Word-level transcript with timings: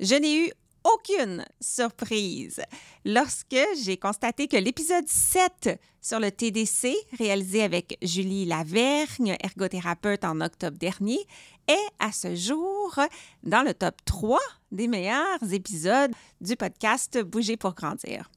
je 0.00 0.14
n'ai 0.14 0.46
eu 0.46 0.52
aucune 0.84 1.44
surprise 1.60 2.62
lorsque 3.04 3.56
j'ai 3.82 3.96
constaté 3.96 4.46
que 4.46 4.56
l'épisode 4.56 5.08
7 5.08 5.80
sur 6.00 6.20
le 6.20 6.30
TDC, 6.30 6.94
réalisé 7.18 7.62
avec 7.62 7.98
Julie 8.02 8.44
Lavergne, 8.44 9.36
ergothérapeute 9.42 10.24
en 10.24 10.40
octobre 10.40 10.78
dernier, 10.78 11.18
est 11.66 11.88
à 11.98 12.12
ce 12.12 12.36
jour 12.36 12.94
dans 13.42 13.64
le 13.64 13.74
top 13.74 13.96
3 14.04 14.38
des 14.70 14.86
meilleurs 14.86 15.52
épisodes 15.52 16.12
du 16.40 16.54
podcast 16.54 17.18
Bouger 17.20 17.56
pour 17.56 17.74
grandir. 17.74 18.30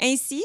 Ainsi, 0.00 0.42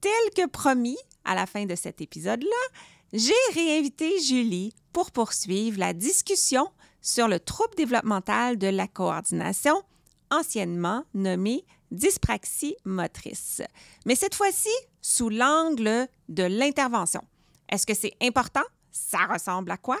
tel 0.00 0.10
que 0.34 0.48
promis 0.48 0.98
à 1.24 1.34
la 1.34 1.44
fin 1.46 1.66
de 1.66 1.74
cet 1.74 2.00
épisode-là, 2.00 2.80
j'ai 3.12 3.32
réinvité 3.54 4.20
Julie 4.20 4.72
pour 4.92 5.10
poursuivre 5.10 5.78
la 5.78 5.92
discussion 5.92 6.68
sur 7.00 7.28
le 7.28 7.40
trouble 7.40 7.74
développemental 7.76 8.58
de 8.58 8.68
la 8.68 8.86
coordination 8.86 9.82
anciennement 10.30 11.04
nommée 11.14 11.64
dyspraxie 11.90 12.76
motrice. 12.84 13.62
Mais 14.04 14.14
cette 14.14 14.34
fois-ci, 14.34 14.68
sous 15.00 15.30
l'angle 15.30 16.06
de 16.28 16.42
l'intervention. 16.42 17.22
Est-ce 17.68 17.86
que 17.86 17.94
c'est 17.94 18.14
important? 18.22 18.64
Ça 18.90 19.26
ressemble 19.30 19.70
à 19.70 19.76
quoi? 19.76 19.98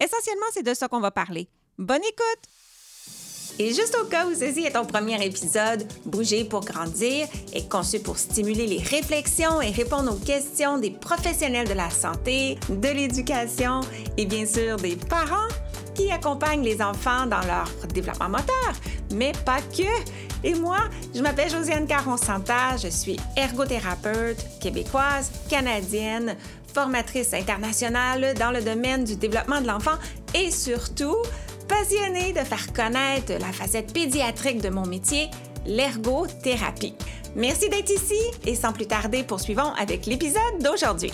Essentiellement, 0.00 0.46
c'est 0.52 0.62
de 0.62 0.74
ça 0.74 0.88
qu'on 0.88 1.00
va 1.00 1.10
parler. 1.10 1.48
Bonne 1.76 2.02
écoute! 2.04 2.44
Et 3.60 3.74
juste 3.74 3.96
au 4.00 4.06
cas 4.06 4.26
où 4.26 4.34
ceci 4.34 4.64
est 4.64 4.72
ton 4.72 4.84
premier 4.84 5.24
épisode, 5.24 5.84
Bouger 6.04 6.44
pour 6.44 6.60
grandir 6.60 7.26
est 7.52 7.68
conçu 7.68 7.98
pour 7.98 8.16
stimuler 8.16 8.68
les 8.68 8.78
réflexions 8.78 9.60
et 9.60 9.70
répondre 9.70 10.14
aux 10.14 10.24
questions 10.24 10.78
des 10.78 10.92
professionnels 10.92 11.66
de 11.66 11.72
la 11.72 11.90
santé, 11.90 12.56
de 12.68 12.88
l'éducation 12.88 13.80
et 14.16 14.26
bien 14.26 14.46
sûr 14.46 14.76
des 14.76 14.94
parents 14.94 15.48
qui 15.98 16.12
accompagnent 16.12 16.62
les 16.62 16.80
enfants 16.80 17.26
dans 17.26 17.40
leur 17.40 17.68
développement 17.92 18.28
moteur, 18.28 18.72
mais 19.12 19.32
pas 19.44 19.60
que. 19.60 19.82
Et 20.44 20.54
moi, 20.54 20.78
je 21.12 21.20
m'appelle 21.20 21.50
Josiane 21.50 21.88
Caron-Santa, 21.88 22.76
je 22.80 22.86
suis 22.86 23.16
ergothérapeute 23.36 24.38
québécoise, 24.60 25.32
canadienne, 25.50 26.36
formatrice 26.72 27.34
internationale 27.34 28.34
dans 28.38 28.52
le 28.52 28.62
domaine 28.62 29.02
du 29.02 29.16
développement 29.16 29.60
de 29.60 29.66
l'enfant 29.66 29.98
et 30.34 30.52
surtout 30.52 31.16
passionnée 31.66 32.32
de 32.32 32.44
faire 32.44 32.72
connaître 32.72 33.32
la 33.32 33.52
facette 33.52 33.92
pédiatrique 33.92 34.62
de 34.62 34.68
mon 34.68 34.86
métier, 34.86 35.28
l'ergothérapie. 35.66 36.94
Merci 37.34 37.68
d'être 37.68 37.90
ici 37.90 38.20
et 38.46 38.54
sans 38.54 38.72
plus 38.72 38.86
tarder, 38.86 39.24
poursuivons 39.24 39.72
avec 39.74 40.06
l'épisode 40.06 40.62
d'aujourd'hui. 40.62 41.10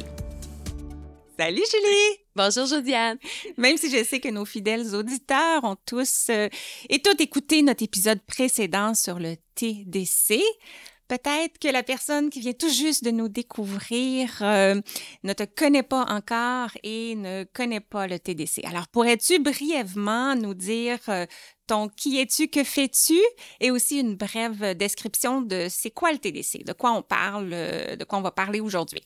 Salut 1.36 1.64
Julie! 1.68 2.20
Bonjour 2.36 2.66
Josiane. 2.66 3.18
Même 3.56 3.77
si 3.77 3.90
je 3.90 4.04
sais 4.04 4.20
que 4.20 4.28
nos 4.28 4.44
fidèles 4.44 4.94
auditeurs 4.94 5.64
ont 5.64 5.77
tous 5.84 6.28
euh, 6.30 6.48
et 6.88 7.02
toutes 7.02 7.20
écouté 7.20 7.60
notre 7.62 7.82
épisode 7.82 8.20
précédent 8.22 8.94
sur 8.94 9.18
le 9.18 9.34
TDC, 9.56 10.40
peut-être 11.08 11.58
que 11.58 11.66
la 11.66 11.82
personne 11.82 12.30
qui 12.30 12.38
vient 12.38 12.52
tout 12.52 12.68
juste 12.68 13.02
de 13.02 13.10
nous 13.10 13.28
découvrir 13.28 14.30
euh, 14.42 14.80
ne 15.24 15.32
te 15.32 15.42
connaît 15.42 15.82
pas 15.82 16.05
encore 16.05 16.70
et 16.84 17.16
ne 17.16 17.42
connaît 17.52 17.80
pas 17.80 18.06
le 18.06 18.20
TDC. 18.20 18.64
Alors, 18.64 18.86
pourrais-tu 18.86 19.40
brièvement 19.40 20.36
nous 20.36 20.55
dire 20.55 21.00
euh, 21.08 21.27
ton 21.66 21.88
qui 21.88 22.20
es-tu, 22.20 22.46
que 22.46 22.62
fais-tu 22.62 23.18
et 23.58 23.72
aussi 23.72 23.98
une 23.98 24.14
brève 24.14 24.77
description 24.77 25.42
de 25.42 25.66
c'est 25.68 25.90
quoi 25.90 26.12
le 26.12 26.18
TDC, 26.18 26.62
de 26.64 26.72
quoi 26.72 26.92
on 26.92 27.02
parle, 27.02 27.50
de 27.50 28.05
quoi 28.05 28.20
on 28.20 28.22
va 28.22 28.30
parler 28.30 28.60
aujourd'hui? 28.60 29.02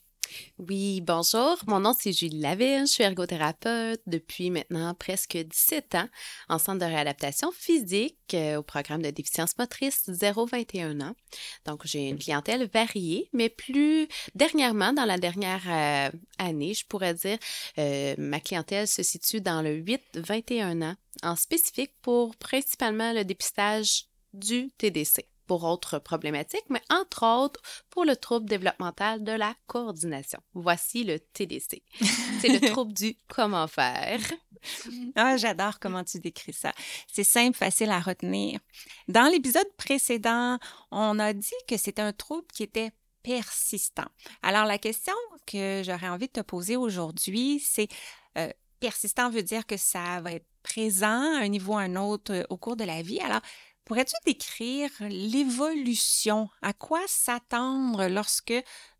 Oui, 0.58 1.00
bonjour. 1.00 1.56
Mon 1.66 1.80
nom, 1.80 1.94
c'est 1.98 2.12
Julie 2.12 2.40
Laville. 2.40 2.86
Je 2.86 2.92
suis 2.92 3.04
ergothérapeute 3.04 4.00
depuis 4.06 4.50
maintenant 4.50 4.94
presque 4.94 5.36
17 5.36 5.94
ans 5.94 6.08
en 6.48 6.58
centre 6.58 6.80
de 6.80 6.84
réadaptation 6.84 7.50
physique 7.52 8.16
euh, 8.34 8.56
au 8.56 8.62
programme 8.62 9.02
de 9.02 9.10
déficience 9.10 9.56
motrice 9.58 10.08
0-21 10.08 11.02
ans. 11.02 11.14
Donc, 11.64 11.82
j'ai 11.84 12.08
une 12.08 12.18
clientèle 12.18 12.68
variée, 12.72 13.28
mais 13.32 13.48
plus 13.48 14.08
dernièrement, 14.34 14.92
dans 14.92 15.04
la 15.04 15.18
dernière 15.18 15.62
euh, 15.66 16.18
année, 16.38 16.74
je 16.74 16.86
pourrais 16.86 17.14
dire, 17.14 17.38
euh, 17.78 18.14
ma 18.18 18.40
clientèle 18.40 18.88
se 18.88 19.02
situe 19.02 19.40
dans 19.40 19.62
le 19.62 19.80
8-21 19.80 20.82
ans, 20.82 20.94
en 21.22 21.36
spécifique 21.36 21.92
pour 22.02 22.36
principalement 22.36 23.12
le 23.12 23.24
dépistage 23.24 24.06
du 24.34 24.70
TDC 24.78 25.24
pour 25.48 25.64
autres 25.64 25.98
problématiques, 25.98 26.66
mais 26.68 26.82
entre 26.90 27.24
autres 27.26 27.60
pour 27.90 28.04
le 28.04 28.14
trouble 28.14 28.48
développemental 28.48 29.24
de 29.24 29.32
la 29.32 29.54
coordination. 29.66 30.38
Voici 30.54 31.02
le 31.02 31.18
TDC. 31.18 31.82
C'est 32.40 32.48
le 32.48 32.60
trouble 32.70 32.92
du 32.92 33.16
comment 33.28 33.66
faire. 33.66 34.20
Ah, 35.16 35.36
j'adore 35.36 35.80
comment 35.80 36.04
tu 36.04 36.20
décris 36.20 36.52
ça. 36.52 36.72
C'est 37.10 37.24
simple, 37.24 37.56
facile 37.56 37.90
à 37.90 37.98
retenir. 37.98 38.60
Dans 39.08 39.30
l'épisode 39.30 39.68
précédent, 39.76 40.58
on 40.90 41.18
a 41.18 41.32
dit 41.32 41.50
que 41.66 41.76
c'était 41.76 42.02
un 42.02 42.12
trouble 42.12 42.46
qui 42.52 42.62
était 42.62 42.92
persistant. 43.22 44.06
Alors, 44.42 44.64
la 44.64 44.78
question 44.78 45.14
que 45.46 45.82
j'aurais 45.84 46.08
envie 46.08 46.26
de 46.26 46.32
te 46.32 46.40
poser 46.40 46.76
aujourd'hui, 46.76 47.60
c'est 47.60 47.88
euh, 48.36 48.50
persistant 48.80 49.30
veut 49.30 49.42
dire 49.42 49.66
que 49.66 49.76
ça 49.76 50.20
va 50.20 50.32
être 50.32 50.46
présent 50.62 51.36
à 51.36 51.40
un 51.40 51.48
niveau 51.48 51.74
ou 51.74 51.78
à 51.78 51.82
un 51.82 51.96
autre 51.96 52.32
euh, 52.32 52.44
au 52.50 52.56
cours 52.56 52.76
de 52.76 52.84
la 52.84 53.02
vie. 53.02 53.20
Alors, 53.20 53.40
Pourrais-tu 53.88 54.16
décrire 54.26 54.90
l'évolution? 55.00 56.50
À 56.60 56.74
quoi 56.74 57.00
s'attendre 57.06 58.06
lorsque 58.08 58.52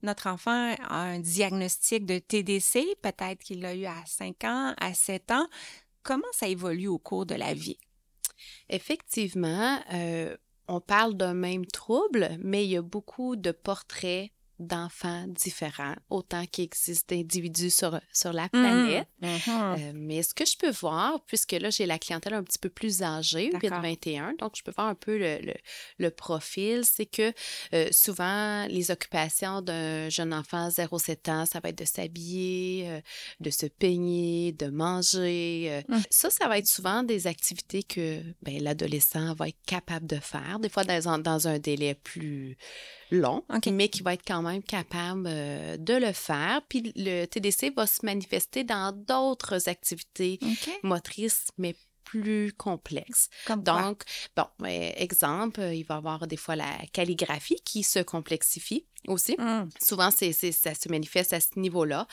notre 0.02 0.28
enfant 0.28 0.74
a 0.80 1.00
un 1.02 1.18
diagnostic 1.18 2.06
de 2.06 2.18
TDC? 2.18 2.96
Peut-être 3.02 3.40
qu'il 3.44 3.60
l'a 3.60 3.74
eu 3.74 3.84
à 3.84 4.02
5 4.06 4.44
ans, 4.44 4.74
à 4.80 4.94
7 4.94 5.30
ans? 5.32 5.46
Comment 6.02 6.32
ça 6.32 6.48
évolue 6.48 6.88
au 6.88 6.96
cours 6.96 7.26
de 7.26 7.34
la 7.34 7.52
vie? 7.52 7.76
Effectivement, 8.70 9.78
euh, 9.92 10.34
on 10.68 10.80
parle 10.80 11.18
d'un 11.18 11.34
même 11.34 11.66
trouble, 11.66 12.38
mais 12.40 12.64
il 12.64 12.70
y 12.70 12.76
a 12.78 12.82
beaucoup 12.82 13.36
de 13.36 13.50
portraits 13.50 14.30
d'enfants 14.58 15.24
différents, 15.28 15.94
autant 16.10 16.44
qu'il 16.46 16.64
existe 16.64 17.10
d'individus 17.10 17.70
sur, 17.70 18.00
sur 18.12 18.32
la 18.32 18.46
mmh. 18.46 18.48
planète. 18.50 19.08
Mmh. 19.20 19.26
Euh, 19.26 19.92
mais 19.94 20.22
ce 20.22 20.34
que 20.34 20.44
je 20.44 20.56
peux 20.56 20.70
voir, 20.70 21.20
puisque 21.26 21.52
là, 21.52 21.70
j'ai 21.70 21.86
la 21.86 21.98
clientèle 21.98 22.34
un 22.34 22.42
petit 22.42 22.58
peu 22.58 22.68
plus 22.68 23.02
âgée, 23.02 23.50
8-21, 23.50 24.36
donc 24.38 24.52
je 24.56 24.62
peux 24.62 24.72
voir 24.72 24.88
un 24.88 24.94
peu 24.94 25.16
le, 25.18 25.54
le, 25.98 26.10
profil, 26.10 26.84
c'est 26.84 27.06
que 27.06 27.32
euh, 27.74 27.88
souvent, 27.92 28.66
les 28.66 28.90
occupations 28.90 29.62
d'un 29.62 30.08
jeune 30.08 30.34
enfant 30.34 30.68
0-7 30.68 31.30
ans, 31.30 31.46
ça 31.46 31.60
va 31.60 31.68
être 31.68 31.78
de 31.78 31.84
s'habiller, 31.84 32.88
euh, 32.88 33.00
de 33.40 33.50
se 33.50 33.66
peigner, 33.66 34.52
de 34.52 34.66
manger. 34.66 35.82
Mmh. 35.88 35.98
Ça, 36.10 36.30
ça 36.30 36.48
va 36.48 36.58
être 36.58 36.66
souvent 36.66 37.02
des 37.02 37.26
activités 37.26 37.82
que 37.82 38.20
ben, 38.42 38.62
l'adolescent 38.62 39.34
va 39.34 39.48
être 39.48 39.62
capable 39.66 40.06
de 40.06 40.16
faire, 40.16 40.58
des 40.58 40.68
fois 40.68 40.84
dans, 40.84 41.18
dans 41.18 41.48
un 41.48 41.58
délai 41.58 41.94
plus 41.94 42.56
long, 43.10 43.44
mais 43.70 43.88
qui 43.88 44.02
va 44.02 44.14
être 44.14 44.24
quand 44.26 44.42
même 44.42 44.62
capable 44.62 45.24
euh, 45.26 45.76
de 45.76 45.94
le 45.94 46.12
faire. 46.12 46.60
Puis 46.68 46.92
le 46.96 47.26
TDC 47.26 47.74
va 47.74 47.86
se 47.86 48.04
manifester 48.04 48.64
dans 48.64 48.92
d'autres 48.92 49.68
activités 49.68 50.38
motrices, 50.82 51.48
mais 51.58 51.74
plus 52.04 52.52
complexes. 52.54 53.28
Donc, 53.58 54.02
bon, 54.34 54.46
ben, 54.58 54.92
exemple, 54.96 55.60
il 55.60 55.82
va 55.82 55.96
y 55.96 55.98
avoir 55.98 56.26
des 56.26 56.38
fois 56.38 56.56
la 56.56 56.78
calligraphie 56.92 57.60
qui 57.64 57.82
se 57.82 57.98
complexifie 57.98 58.86
aussi. 59.06 59.36
Mmh. 59.38 59.68
Souvent, 59.80 60.10
c'est, 60.10 60.32
ça 60.32 60.74
se 60.74 60.88
manifeste 60.88 61.32
à 61.32 61.40
ce 61.40 61.58
niveau-là. 61.58 62.06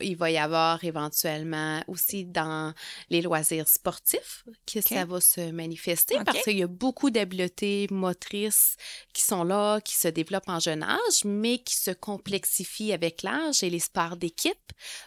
Il 0.00 0.16
va 0.16 0.30
y 0.30 0.38
avoir 0.38 0.82
éventuellement 0.84 1.82
aussi 1.86 2.24
dans 2.24 2.74
les 3.10 3.22
loisirs 3.22 3.68
sportifs 3.68 4.44
que 4.66 4.80
ça 4.80 5.04
va 5.04 5.20
se 5.20 5.50
manifester 5.52 6.16
parce 6.24 6.42
qu'il 6.42 6.58
y 6.58 6.62
a 6.62 6.66
beaucoup 6.66 7.10
d'habiletés 7.10 7.86
motrices 7.90 8.76
qui 9.12 9.22
sont 9.22 9.44
là, 9.44 9.80
qui 9.80 9.96
se 9.96 10.08
développent 10.08 10.48
en 10.48 10.60
jeune 10.60 10.82
âge, 10.82 11.24
mais 11.24 11.58
qui 11.58 11.76
se 11.76 11.90
complexifient 11.90 12.92
avec 12.92 13.22
l'âge 13.22 13.62
et 13.62 13.70
les 13.70 13.78
sports 13.78 14.16
d'équipe 14.16 14.56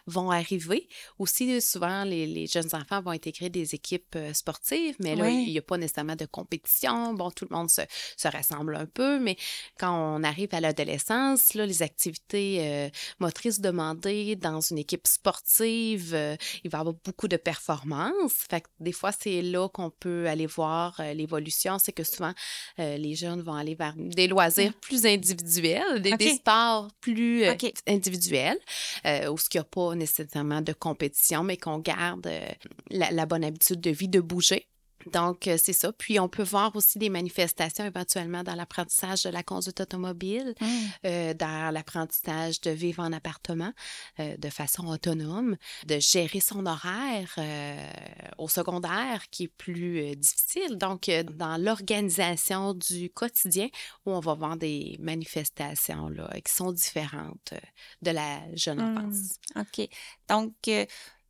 vont 0.07 0.31
arriver. 0.31 0.87
Aussi, 1.19 1.61
souvent, 1.61 2.03
les, 2.03 2.47
jeunes 2.47 2.69
enfants 2.73 3.01
vont 3.01 3.11
intégrer 3.11 3.49
des 3.49 3.75
équipes 3.75 4.15
euh, 4.15 4.33
sportives, 4.33 4.95
mais 4.99 5.15
là, 5.15 5.29
il 5.29 5.51
n'y 5.51 5.57
a 5.57 5.61
pas 5.61 5.77
nécessairement 5.77 6.15
de 6.15 6.25
compétition. 6.25 7.13
Bon, 7.13 7.31
tout 7.31 7.47
le 7.49 7.55
monde 7.55 7.69
se, 7.69 7.81
se 8.15 8.27
rassemble 8.27 8.75
un 8.75 8.85
peu, 8.85 9.19
mais 9.19 9.35
quand 9.79 9.91
on 9.91 10.23
arrive 10.23 10.49
à 10.53 10.59
l'adolescence, 10.59 11.24
là, 11.55 11.65
les 11.65 11.81
activités 11.81 12.57
euh, 12.59 12.89
motrices 13.19 13.59
demandées 13.59 14.35
dans 14.35 14.61
une 14.61 14.77
équipe 14.77 15.07
sportive, 15.07 16.13
euh, 16.13 16.35
il 16.63 16.69
va 16.69 16.79
y 16.79 16.81
avoir 16.81 16.95
beaucoup 17.03 17.27
de 17.27 17.37
performances. 17.37 18.33
Fait 18.49 18.61
que 18.61 18.67
des 18.79 18.91
fois, 18.91 19.11
c'est 19.11 19.41
là 19.41 19.67
qu'on 19.69 19.89
peut 19.89 20.27
aller 20.27 20.45
voir 20.45 20.99
euh, 20.99 21.13
l'évolution. 21.13 21.79
C'est 21.79 21.91
que 21.91 22.03
souvent, 22.03 22.33
les 22.77 23.15
jeunes 23.15 23.41
vont 23.41 23.53
aller 23.53 23.75
vers 23.75 23.93
des 23.97 24.27
loisirs 24.27 24.71
mmh. 24.71 24.81
plus 24.81 25.05
individuels, 25.05 26.01
des, 26.01 26.35
sports 26.35 26.89
plus 27.01 27.45
individuels, 27.87 28.59
où 29.29 29.37
ce 29.37 29.49
qu'il 29.49 29.59
n'y 29.59 29.61
a 29.61 29.69
pas 29.69 29.95
nécessairement 29.95 30.61
de 30.61 30.73
compétition, 30.73 31.43
mais 31.43 31.57
qu'on 31.57 31.79
garde 31.79 32.29
la 32.89 33.25
bonne 33.25 33.43
habitude 33.43 33.81
de 33.81 33.91
vie 33.91 34.07
de 34.09 34.19
bouger. 34.19 34.67
Donc, 35.13 35.47
euh, 35.47 35.57
c'est 35.61 35.73
ça. 35.73 35.91
Puis, 35.91 36.19
on 36.19 36.27
peut 36.29 36.43
voir 36.43 36.75
aussi 36.75 36.97
des 36.99 37.09
manifestations 37.09 37.85
éventuellement 37.85 38.43
dans 38.43 38.55
l'apprentissage 38.55 39.23
de 39.23 39.29
la 39.29 39.43
conduite 39.43 39.79
automobile, 39.79 40.53
Mmh. 40.61 40.65
euh, 41.05 41.33
dans 41.33 41.73
l'apprentissage 41.73 42.61
de 42.61 42.71
vivre 42.71 43.03
en 43.03 43.11
appartement 43.13 43.71
euh, 44.19 44.35
de 44.37 44.49
façon 44.49 44.87
autonome, 44.87 45.57
de 45.85 45.99
gérer 45.99 46.39
son 46.39 46.65
horaire 46.65 47.33
euh, 47.37 47.89
au 48.37 48.47
secondaire 48.47 49.23
qui 49.31 49.43
est 49.43 49.47
plus 49.57 50.15
difficile. 50.15 50.77
Donc, 50.77 51.09
dans 51.33 51.57
l'organisation 51.61 52.73
du 52.73 53.09
quotidien, 53.09 53.67
où 54.05 54.11
on 54.11 54.19
va 54.19 54.33
voir 54.33 54.57
des 54.57 54.97
manifestations 54.99 56.09
là, 56.09 56.29
qui 56.43 56.53
sont 56.53 56.71
différentes 56.71 57.53
de 58.01 58.11
la 58.11 58.39
jeune 58.55 58.75
Mmh. 58.79 58.97
enfance. 58.97 59.29
OK. 59.55 59.87
Donc, 60.29 60.53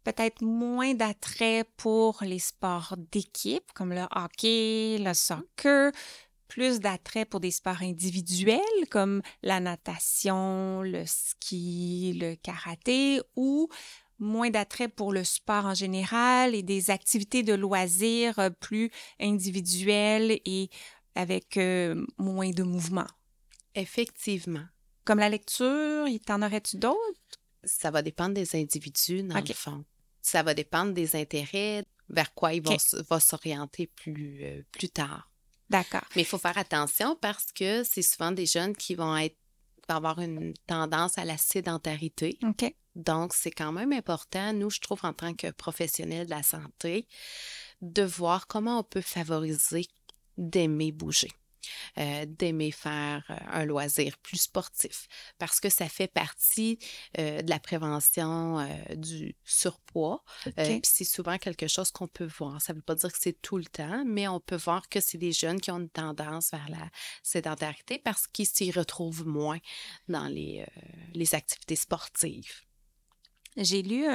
peut-être 0.06 0.42
moins 0.42 0.94
d'attrait 0.94 1.66
pour 1.76 2.20
les 2.22 2.40
sports 2.40 2.96
d'équipe 3.12 3.74
comme 3.74 3.92
le 3.92 4.06
hockey, 4.16 4.98
le 5.00 5.14
soccer, 5.14 5.92
plus 6.48 6.80
d'attrait 6.80 7.26
pour 7.26 7.40
des 7.40 7.52
sports 7.52 7.82
individuels 7.82 8.60
comme 8.90 9.22
la 9.42 9.60
natation, 9.60 10.84
le 10.84 11.04
ski, 11.06 12.18
le 12.22 12.36
karaté 12.36 13.20
ou 13.36 13.68
moins 14.20 14.50
d'attrait 14.50 14.88
pour 14.88 15.12
le 15.12 15.24
sport 15.24 15.66
en 15.66 15.74
général 15.74 16.56
et 16.56 16.64
des 16.64 16.92
activités 16.92 17.44
de 17.44 17.54
loisirs 17.54 18.40
euh, 18.40 18.50
plus 18.50 18.90
individuelles 19.20 20.40
et 20.46 20.70
avec 21.16 21.58
euh, 21.58 22.06
moins 22.18 22.52
de 22.52 22.64
mouvement. 22.64 23.08
Effectivement. 23.74 24.66
Comme 25.04 25.20
la 25.20 25.30
lecture, 25.30 26.08
t'en 26.26 26.42
aurais-tu 26.42 26.78
d'autres? 26.78 27.40
Ça 27.64 27.92
va 27.92 28.02
dépendre 28.02 28.36
des 28.36 28.56
individus, 28.56 29.24
dans 29.24 29.40
le 29.40 29.54
fond. 29.54 29.84
Ça 30.26 30.42
va 30.42 30.56
dépendre 30.56 30.94
des 30.94 31.16
intérêts, 31.16 31.86
vers 32.10 32.34
quoi 32.34 32.54
ils 32.54 32.64
vont 32.64 33.20
s'orienter 33.20 33.86
plus, 33.86 34.40
euh, 34.44 34.64
plus 34.72 34.90
tard. 34.90 35.30
D'accord. 35.70 36.04
Mais 36.16 36.24
il 36.24 36.26
faut 36.26 36.40
faire 36.40 36.58
attention 36.58 37.16
parce 37.22 37.52
que 37.52 37.84
c'est 37.84 38.02
souvent 38.02 38.32
des 38.32 38.48
jeunes 38.48 38.76
qui 38.76 38.96
vont 38.96 39.16
être 39.16 39.38
vont 39.88 39.96
avoir 39.98 40.20
une 40.20 40.54
tendance 40.66 41.20
à 41.20 41.26
la 41.26 41.38
sédentarité. 41.38 42.40
OK. 42.44 42.74
Donc, 42.96 43.34
c'est 43.36 43.52
quand 43.52 43.72
même 43.72 43.94
important, 43.94 44.52
nous, 44.52 44.72
je 44.72 44.80
trouve, 44.80 45.02
en 45.04 45.14
tant 45.14 45.36
que 45.36 45.52
professionnels 45.52 46.26
de 46.26 46.32
la 46.32 46.42
santé, 46.42 47.08
de 47.82 48.02
voir 48.02 48.48
comment 48.48 48.80
on 48.80 48.84
peut 48.84 49.02
favoriser 49.02 49.86
d'aimer 50.38 50.92
bouger, 50.92 51.30
euh, 51.98 52.26
d'aimer 52.28 52.72
faire 52.72 53.24
euh, 53.30 53.36
un 53.52 53.66
loisir 53.66 54.18
plus 54.20 54.38
sportif, 54.38 55.08
parce 55.38 55.60
que 55.60 55.70
ça 55.70 55.88
fait 55.88 56.08
partie 56.08 56.80
euh, 57.18 57.42
de 57.42 57.50
la 57.50 57.60
prévention 57.60 58.60
euh, 58.60 58.96
du 58.96 59.36
surpoids. 59.44 60.24
OK. 60.46 60.54
puis 60.56 60.82
c'est 60.84 61.04
souvent 61.04 61.38
quelque 61.38 61.68
chose 61.68 61.92
qu'on 61.92 62.08
peut 62.08 62.30
voir. 62.40 62.62
Ça 62.62 62.74
ne 62.74 62.78
veut 62.78 62.84
pas 62.84 62.96
dire 62.96 63.12
que 63.12 63.18
c'est 63.20 63.42
tout 63.42 63.58
le 63.58 63.66
temps, 63.66 64.04
mais 64.06 64.28
on 64.28 64.40
peut 64.40 64.58
voir 64.58 64.90
que 64.90 65.00
c'est 65.00 65.18
des 65.18 65.32
jeunes 65.32 65.60
qui 65.60 65.72
ont 65.72 65.80
une 65.80 65.90
tendance 65.90 66.52
vers 66.52 66.70
la 66.70 66.90
sédentarité 67.24 68.00
parce 68.00 68.28
qu'ils 68.28 68.48
s'y 68.48 68.72
retrouvent 68.72 69.26
moins 69.26 69.60
dans 70.08 70.28
les, 70.28 70.66
les 71.14 71.36
activités 71.36 71.76
sportives. 71.76 72.62
J'ai 73.58 73.82
lu 73.82 74.06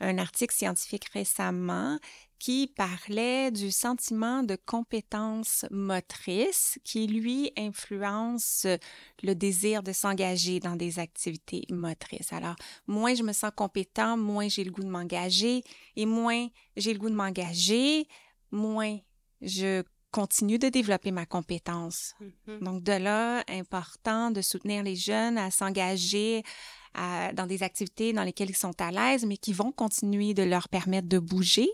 un, 0.00 0.18
article 0.18 0.54
scientifique 0.54 1.08
récemment 1.12 1.98
qui 2.38 2.72
parlait 2.74 3.50
du 3.50 3.70
sentiment 3.70 4.42
de 4.42 4.56
compétence 4.56 5.66
motrice 5.70 6.78
qui, 6.84 7.06
lui, 7.06 7.52
influence 7.56 8.66
le 9.22 9.34
désir 9.34 9.82
de 9.82 9.92
s'engager 9.92 10.58
dans 10.58 10.74
des 10.74 10.98
activités 10.98 11.64
motrices. 11.68 12.32
Alors, 12.32 12.56
moins 12.86 13.14
je 13.14 13.22
me 13.22 13.32
sens 13.32 13.50
compétent, 13.54 14.16
moins 14.16 14.48
j'ai 14.48 14.64
le 14.64 14.70
goût 14.70 14.82
de 14.82 14.88
m'engager, 14.88 15.62
et 15.96 16.06
moins 16.06 16.48
j'ai 16.76 16.94
le 16.94 16.98
goût 16.98 17.10
de 17.10 17.14
m'engager, 17.14 18.08
moins 18.50 18.98
je 19.42 19.82
continue 20.10 20.58
de 20.58 20.68
développer 20.68 21.10
ma 21.12 21.26
compétence. 21.26 22.14
Donc, 22.60 22.82
de 22.82 22.92
là, 22.92 23.44
important 23.48 24.30
de 24.30 24.40
soutenir 24.40 24.82
les 24.82 24.96
jeunes 24.96 25.38
à 25.38 25.50
s'engager 25.50 26.42
à- 26.94 27.32
dans 27.32 27.46
des 27.46 27.62
activités 27.62 28.12
dans 28.12 28.24
lesquelles 28.24 28.50
ils 28.50 28.56
sont 28.56 28.78
à 28.80 28.90
l'aise, 28.90 29.24
mais 29.24 29.36
qui 29.36 29.52
vont 29.52 29.72
continuer 29.72 30.34
de 30.34 30.42
leur 30.42 30.68
permettre 30.68 31.08
de 31.08 31.18
bouger. 31.18 31.68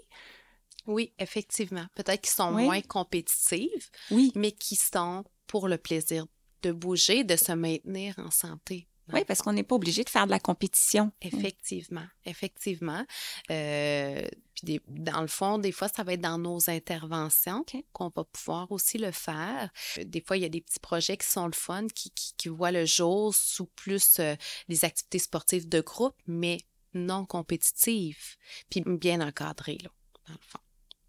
Oui, 0.86 1.12
effectivement. 1.18 1.86
Peut-être 1.94 2.20
qu'ils 2.22 2.32
sont 2.34 2.54
Oui. 2.54 2.64
moins 2.64 2.80
compétitives, 2.82 3.90
Oui. 4.10 4.32
mais 4.36 4.52
qui 4.52 4.76
sont 4.76 5.24
pour 5.46 5.68
le 5.68 5.78
plaisir 5.78 6.26
de 6.62 6.72
bouger, 6.72 7.24
de 7.24 7.36
se 7.36 7.52
maintenir 7.52 8.14
en 8.18 8.30
santé. 8.30 8.88
Oui, 9.12 9.24
parce 9.24 9.40
qu'on 9.42 9.52
n'est 9.52 9.62
pas 9.62 9.76
obligé 9.76 10.02
de 10.04 10.10
faire 10.10 10.26
de 10.26 10.30
la 10.32 10.40
compétition. 10.40 11.12
Effectivement, 11.20 12.06
effectivement. 12.24 13.04
Euh, 13.50 14.26
puis 14.54 14.64
des- 14.64 14.80
dans 14.88 15.20
le 15.20 15.26
fond, 15.28 15.58
des 15.58 15.70
fois, 15.70 15.88
ça 15.88 16.02
va 16.02 16.14
être 16.14 16.20
dans 16.20 16.38
nos 16.38 16.68
interventions 16.70 17.64
qu'on 17.92 18.10
va 18.14 18.24
pouvoir 18.24 18.72
aussi 18.72 18.98
le 18.98 19.12
faire. 19.12 19.70
Euh, 19.98 20.04
Des 20.04 20.20
fois, 20.20 20.36
il 20.36 20.42
y 20.42 20.46
a 20.46 20.48
des 20.48 20.60
petits 20.60 20.80
projets 20.80 21.16
qui 21.16 21.26
sont 21.28 21.46
le 21.46 21.52
fun, 21.52 21.86
qui, 21.94 22.10
qui, 22.10 22.34
qui 22.36 22.48
voient 22.48 22.72
le 22.72 22.84
jour 22.84 23.34
sous 23.34 23.66
plus 23.66 24.18
euh, 24.18 24.34
des 24.68 24.84
activités 24.84 25.18
sportives 25.20 25.68
de 25.68 25.80
groupe, 25.80 26.16
mais 26.26 26.58
non 26.94 27.26
compétitives, 27.26 28.36
puis 28.70 28.82
bien 28.86 29.20
encadrées, 29.20 29.78
là, 29.82 29.90
dans 30.26 30.34
le 30.34 30.40
fond, 30.40 30.58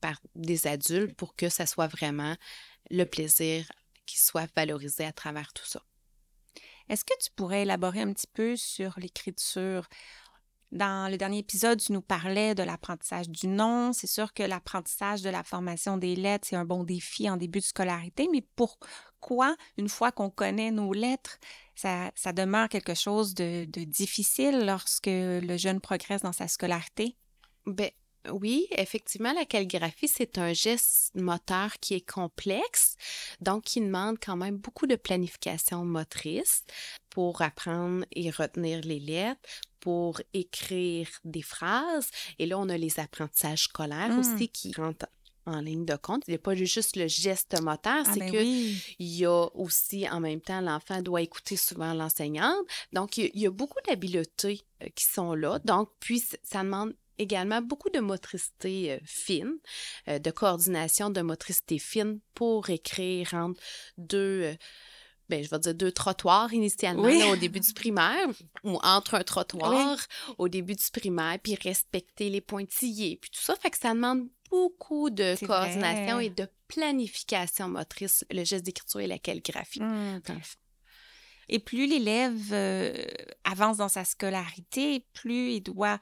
par 0.02 0.20
des 0.36 0.68
adultes 0.68 1.16
pour 1.16 1.36
que 1.36 1.50
ça 1.50 1.66
soit 1.66 1.88
vraiment 1.88 2.36
le 2.92 3.06
plaisir 3.06 3.72
qui 4.06 4.20
soit 4.20 4.48
valorisé 4.56 5.06
à 5.06 5.12
travers 5.14 5.52
tout 5.54 5.66
ça. 5.66 5.82
Est-ce 6.90 7.04
que 7.04 7.14
tu 7.22 7.30
pourrais 7.36 7.64
élaborer 7.64 8.02
un 8.02 8.14
petit 8.14 8.28
peu 8.28 8.56
sur 8.56 8.94
l'écriture? 8.98 9.88
Dans 10.72 11.10
le 11.10 11.18
dernier 11.18 11.38
épisode, 11.40 11.80
tu 11.80 11.94
nous 11.94 12.02
parlais 12.02 12.54
de 12.54 12.62
l'apprentissage 12.64 13.30
du 13.30 13.48
nom. 13.48 13.94
C'est 13.94 14.08
sûr 14.08 14.34
que 14.34 14.44
l'apprentissage 14.44 15.22
de 15.22 15.30
la 15.30 15.44
formation 15.44 15.98
des 15.98 16.16
lettres, 16.16 16.48
c'est 16.50 16.58
un 16.58 16.66
bon 16.66 16.84
défi 16.84 17.30
en 17.30 17.38
début 17.38 17.60
de 17.60 17.64
scolarité, 17.64 18.28
mais 18.32 18.46
pourquoi, 18.56 19.56
une 19.78 19.88
fois 19.88 20.12
qu'on 20.12 20.30
connaît 20.30 20.72
nos 20.72 20.92
lettres, 20.92 21.38
ça, 21.76 22.12
demeure 22.34 22.68
quelque 22.68 22.96
chose 22.96 23.34
de, 23.34 23.66
de 23.66 23.84
difficile 23.86 24.66
lorsque 24.66 25.08
le 25.08 25.58
jeune 25.58 25.80
progresse 25.80 26.22
dans 26.22 26.34
sa 26.34 26.50
scolarité? 26.50 27.16
Ben 27.66 27.92
oui, 28.32 28.68
effectivement, 28.72 29.34
la 29.34 29.46
calligraphie, 29.46 30.08
c'est 30.08 30.38
un 30.38 30.54
geste 30.54 31.12
moteur 31.16 31.74
qui 31.80 31.96
est 31.96 32.10
complexe, 32.10 32.96
donc 33.42 33.64
qui 33.64 33.82
demande 33.82 34.18
quand 34.24 34.36
même 34.36 34.58
beaucoup 34.58 34.88
de 34.88 34.96
planification 34.96 35.84
motrice 35.86 36.64
pour 37.10 37.42
apprendre 37.42 38.06
et 38.12 38.30
retenir 38.30 38.82
les 38.82 39.00
lettres, 39.00 39.42
pour 39.80 40.22
écrire 40.34 41.08
des 41.24 41.42
phrases. 41.42 42.10
Et 42.40 42.46
là, 42.46 42.58
on 42.60 42.70
a 42.70 42.78
les 42.78 43.00
apprentissages 43.00 43.64
scolaires 43.64 44.10
Mm. 44.10 44.20
aussi 44.20 44.50
qui 44.50 44.74
rentrent 44.74 45.08
en 45.46 45.62
ligne 45.62 45.86
de 45.86 45.96
compte. 45.96 46.24
Il 46.28 46.32
n'y 46.32 46.36
a 46.36 46.40
pas 46.40 46.56
juste 46.56 46.98
le 46.98 47.08
geste 47.08 47.60
moteur, 47.62 48.04
Ah 48.06 48.12
c'est 48.14 48.20
ben 48.20 48.32
que 48.32 48.38
oui. 48.38 48.78
il 49.00 49.08
y 49.16 49.26
a 49.26 49.48
aussi, 49.56 50.08
en 50.10 50.20
même 50.20 50.42
temps, 50.42 50.60
l'enfant 50.60 51.02
doit 51.02 51.22
écouter 51.22 51.56
souvent 51.56 51.94
l'enseignante. 51.94 52.58
Donc, 52.92 53.18
il 53.18 53.32
y 53.34 53.48
a, 53.48 53.50
beaucoup 53.52 53.80
d'habiletés 53.88 54.62
euh, 54.84 54.88
qui 54.94 55.06
sont 55.06 55.34
là. 55.34 55.60
Donc, 55.64 55.90
puis, 56.02 56.22
ça 56.44 56.64
demande 56.64 56.94
également 57.20 57.62
beaucoup 57.62 57.90
de 57.90 58.00
motricité 58.00 58.94
euh, 58.94 59.00
fine, 59.06 59.58
euh, 60.08 60.20
de 60.20 60.32
coordination 60.32 61.10
de 61.10 61.22
motricité 61.22 61.80
fine 61.80 62.20
pour 62.34 62.70
écrire 62.70 63.34
entre 63.34 63.62
deux, 63.98 64.44
euh, 64.44 64.56
ben, 65.30 65.44
je 65.44 65.50
vais 65.50 65.60
dire 65.60 65.76
deux 65.76 65.92
trottoirs 65.92 66.54
initialement 66.54 67.04
Oui. 67.04 67.20
là, 67.20 67.28
au 67.28 67.36
début 67.36 67.60
du 67.60 67.74
primaire 67.74 68.28
ou 68.64 68.80
entre 68.84 69.16
un 69.16 69.24
trottoir 69.24 69.98
au 70.38 70.48
début 70.48 70.76
du 70.76 70.92
primaire, 70.92 71.38
puis 71.42 71.56
respecter 71.56 72.30
les 72.30 72.42
pointillés, 72.42 73.18
puis 73.18 73.30
tout 73.30 73.42
ça. 73.42 73.56
Fait 73.56 73.70
que 73.70 73.78
ça 73.78 73.94
demande 73.94 74.28
beaucoup 74.50 75.10
de 75.10 75.36
coordination 75.46 76.16
vrai. 76.16 76.28
et 76.28 76.30
de 76.30 76.48
planification 76.70 77.68
motrice, 77.68 78.24
le 78.32 78.46
geste 78.46 78.66
d'écriture 78.66 79.02
et 79.02 79.08
la 79.08 79.20
calligraphie. 79.20 79.80
Fond. 79.80 80.22
Et 81.50 81.60
plus 81.60 81.88
l'élève 81.88 82.54
avance 83.44 83.78
dans 83.78 83.90
sa 83.90 84.06
scolarité, 84.06 85.06
plus 85.14 85.52
il 85.52 85.62
doit 85.62 86.00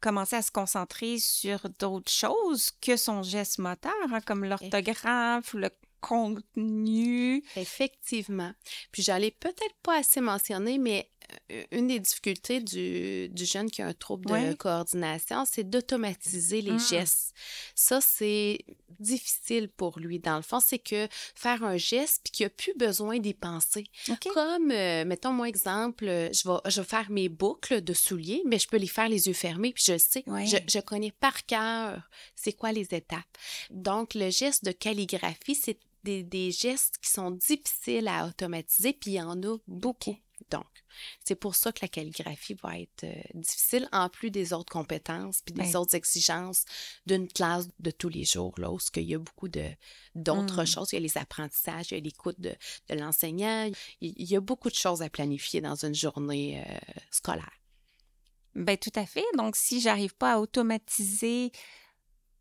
commencer 0.00 0.36
à 0.36 0.42
se 0.42 0.50
concentrer 0.50 1.18
sur 1.18 1.60
d'autres 1.78 2.12
choses 2.12 2.70
que 2.80 2.96
son 2.96 3.22
geste 3.22 3.58
moteur, 3.58 3.92
hein, 4.12 4.20
comme 4.20 4.44
l'orthographe, 4.44 5.54
le 5.54 5.70
contenu. 6.00 7.42
Effectivement. 7.56 8.52
Puis 8.92 9.02
j'allais 9.02 9.32
peut-être 9.32 9.76
pas 9.82 9.98
assez 9.98 10.20
mentionner, 10.20 10.78
mais 10.78 11.10
une 11.70 11.88
des 11.88 12.00
difficultés 12.00 12.60
du, 12.60 13.28
du 13.30 13.44
jeune 13.46 13.70
qui 13.70 13.82
a 13.82 13.86
un 13.86 13.94
trouble 13.94 14.26
de 14.50 14.54
coordination, 14.54 15.44
c'est 15.44 15.64
d'automatiser 15.68 16.60
les 16.62 16.72
Mm. 16.72 16.80
gestes. 16.80 17.34
Ça, 17.74 18.00
c'est 18.00 18.58
difficile 19.00 19.68
pour 19.68 19.98
lui. 19.98 20.18
Dans 20.18 20.36
le 20.36 20.42
fond, 20.42 20.60
c'est 20.60 20.78
que 20.78 21.08
faire 21.34 21.62
un 21.64 21.76
geste 21.76 22.20
puis 22.24 22.32
qu'il 22.32 22.46
n'a 22.46 22.50
plus 22.50 22.74
besoin 22.76 23.18
d'y 23.18 23.34
penser. 23.34 23.84
Comme, 24.34 24.70
euh, 24.70 25.04
mettons, 25.04 25.32
moi, 25.32 25.48
exemple, 25.48 26.06
euh, 26.06 26.28
je 26.32 26.48
vais, 26.48 26.58
je 26.70 26.80
vais 26.80 26.86
faire 26.86 27.10
mes 27.10 27.28
boucles 27.28 27.80
de 27.80 27.92
souliers, 27.92 28.42
mais 28.44 28.58
je 28.58 28.68
peux 28.68 28.76
les 28.76 28.86
faire 28.86 29.08
les 29.08 29.26
yeux 29.28 29.32
fermés, 29.34 29.72
puis 29.72 29.84
je 29.86 29.92
le 29.92 29.98
sais. 29.98 30.24
Ouais. 30.26 30.46
Je, 30.46 30.56
je 30.68 30.80
connais 30.80 31.12
par 31.12 31.46
cœur 31.46 32.02
c'est 32.34 32.52
quoi 32.52 32.72
les 32.72 32.94
étapes. 32.94 33.24
Donc, 33.70 34.14
le 34.14 34.30
geste 34.30 34.64
de 34.64 34.72
calligraphie, 34.72 35.54
c'est 35.54 35.78
des, 36.04 36.22
des 36.22 36.50
gestes 36.52 36.96
qui 37.02 37.10
sont 37.10 37.30
difficiles 37.30 38.08
à 38.08 38.26
automatiser, 38.26 38.92
puis 38.92 39.12
il 39.12 39.14
y 39.14 39.20
en 39.22 39.42
a 39.42 39.56
beaucoup. 39.66 40.16
Donc, 40.50 40.66
c'est 41.24 41.34
pour 41.36 41.54
ça 41.54 41.70
que 41.72 41.78
la 41.82 41.88
calligraphie 41.88 42.54
va 42.62 42.78
être 42.78 43.04
euh, 43.04 43.14
difficile, 43.34 43.88
en 43.92 44.08
plus 44.08 44.30
des 44.30 44.52
autres 44.52 44.72
compétences 44.72 45.42
puis 45.44 45.54
des 45.54 45.62
Ben. 45.62 45.76
autres 45.76 45.94
exigences 45.94 46.64
d'une 47.06 47.28
classe 47.28 47.68
de 47.78 47.90
tous 47.90 48.08
les 48.08 48.24
jours, 48.24 48.54
là, 48.58 48.70
où 48.70 48.78
il 48.96 49.02
y 49.02 49.14
a 49.14 49.18
beaucoup 49.18 49.48
de, 49.48 49.64
d'autres 50.14 50.62
Mm. 50.62 50.66
choses. 50.66 50.92
Il 50.92 50.96
y 50.96 50.98
a 50.98 51.00
les 51.02 51.18
apprentissages, 51.18 51.92
il 51.92 51.94
y 51.94 51.96
a 51.98 52.00
l'écoute 52.00 52.40
de, 52.40 52.54
de 52.88 52.94
l'enseignant. 52.94 53.70
Il, 54.00 54.14
il 54.16 54.26
y 54.30 54.36
a 54.36 54.40
beaucoup 54.40 54.70
de 54.70 54.74
choses 54.74 55.02
à 55.02 55.08
planifier 55.10 55.60
dans 55.60 55.76
une 55.84 55.94
journée 55.94 56.64
euh, 56.66 56.78
scolaire. 57.10 57.52
Ben 58.54 58.76
tout 58.76 58.90
à 58.96 59.06
fait. 59.06 59.24
Donc, 59.36 59.54
si 59.54 59.80
j'arrive 59.80 60.14
pas 60.16 60.34
à 60.34 60.38
automatiser 60.38 61.52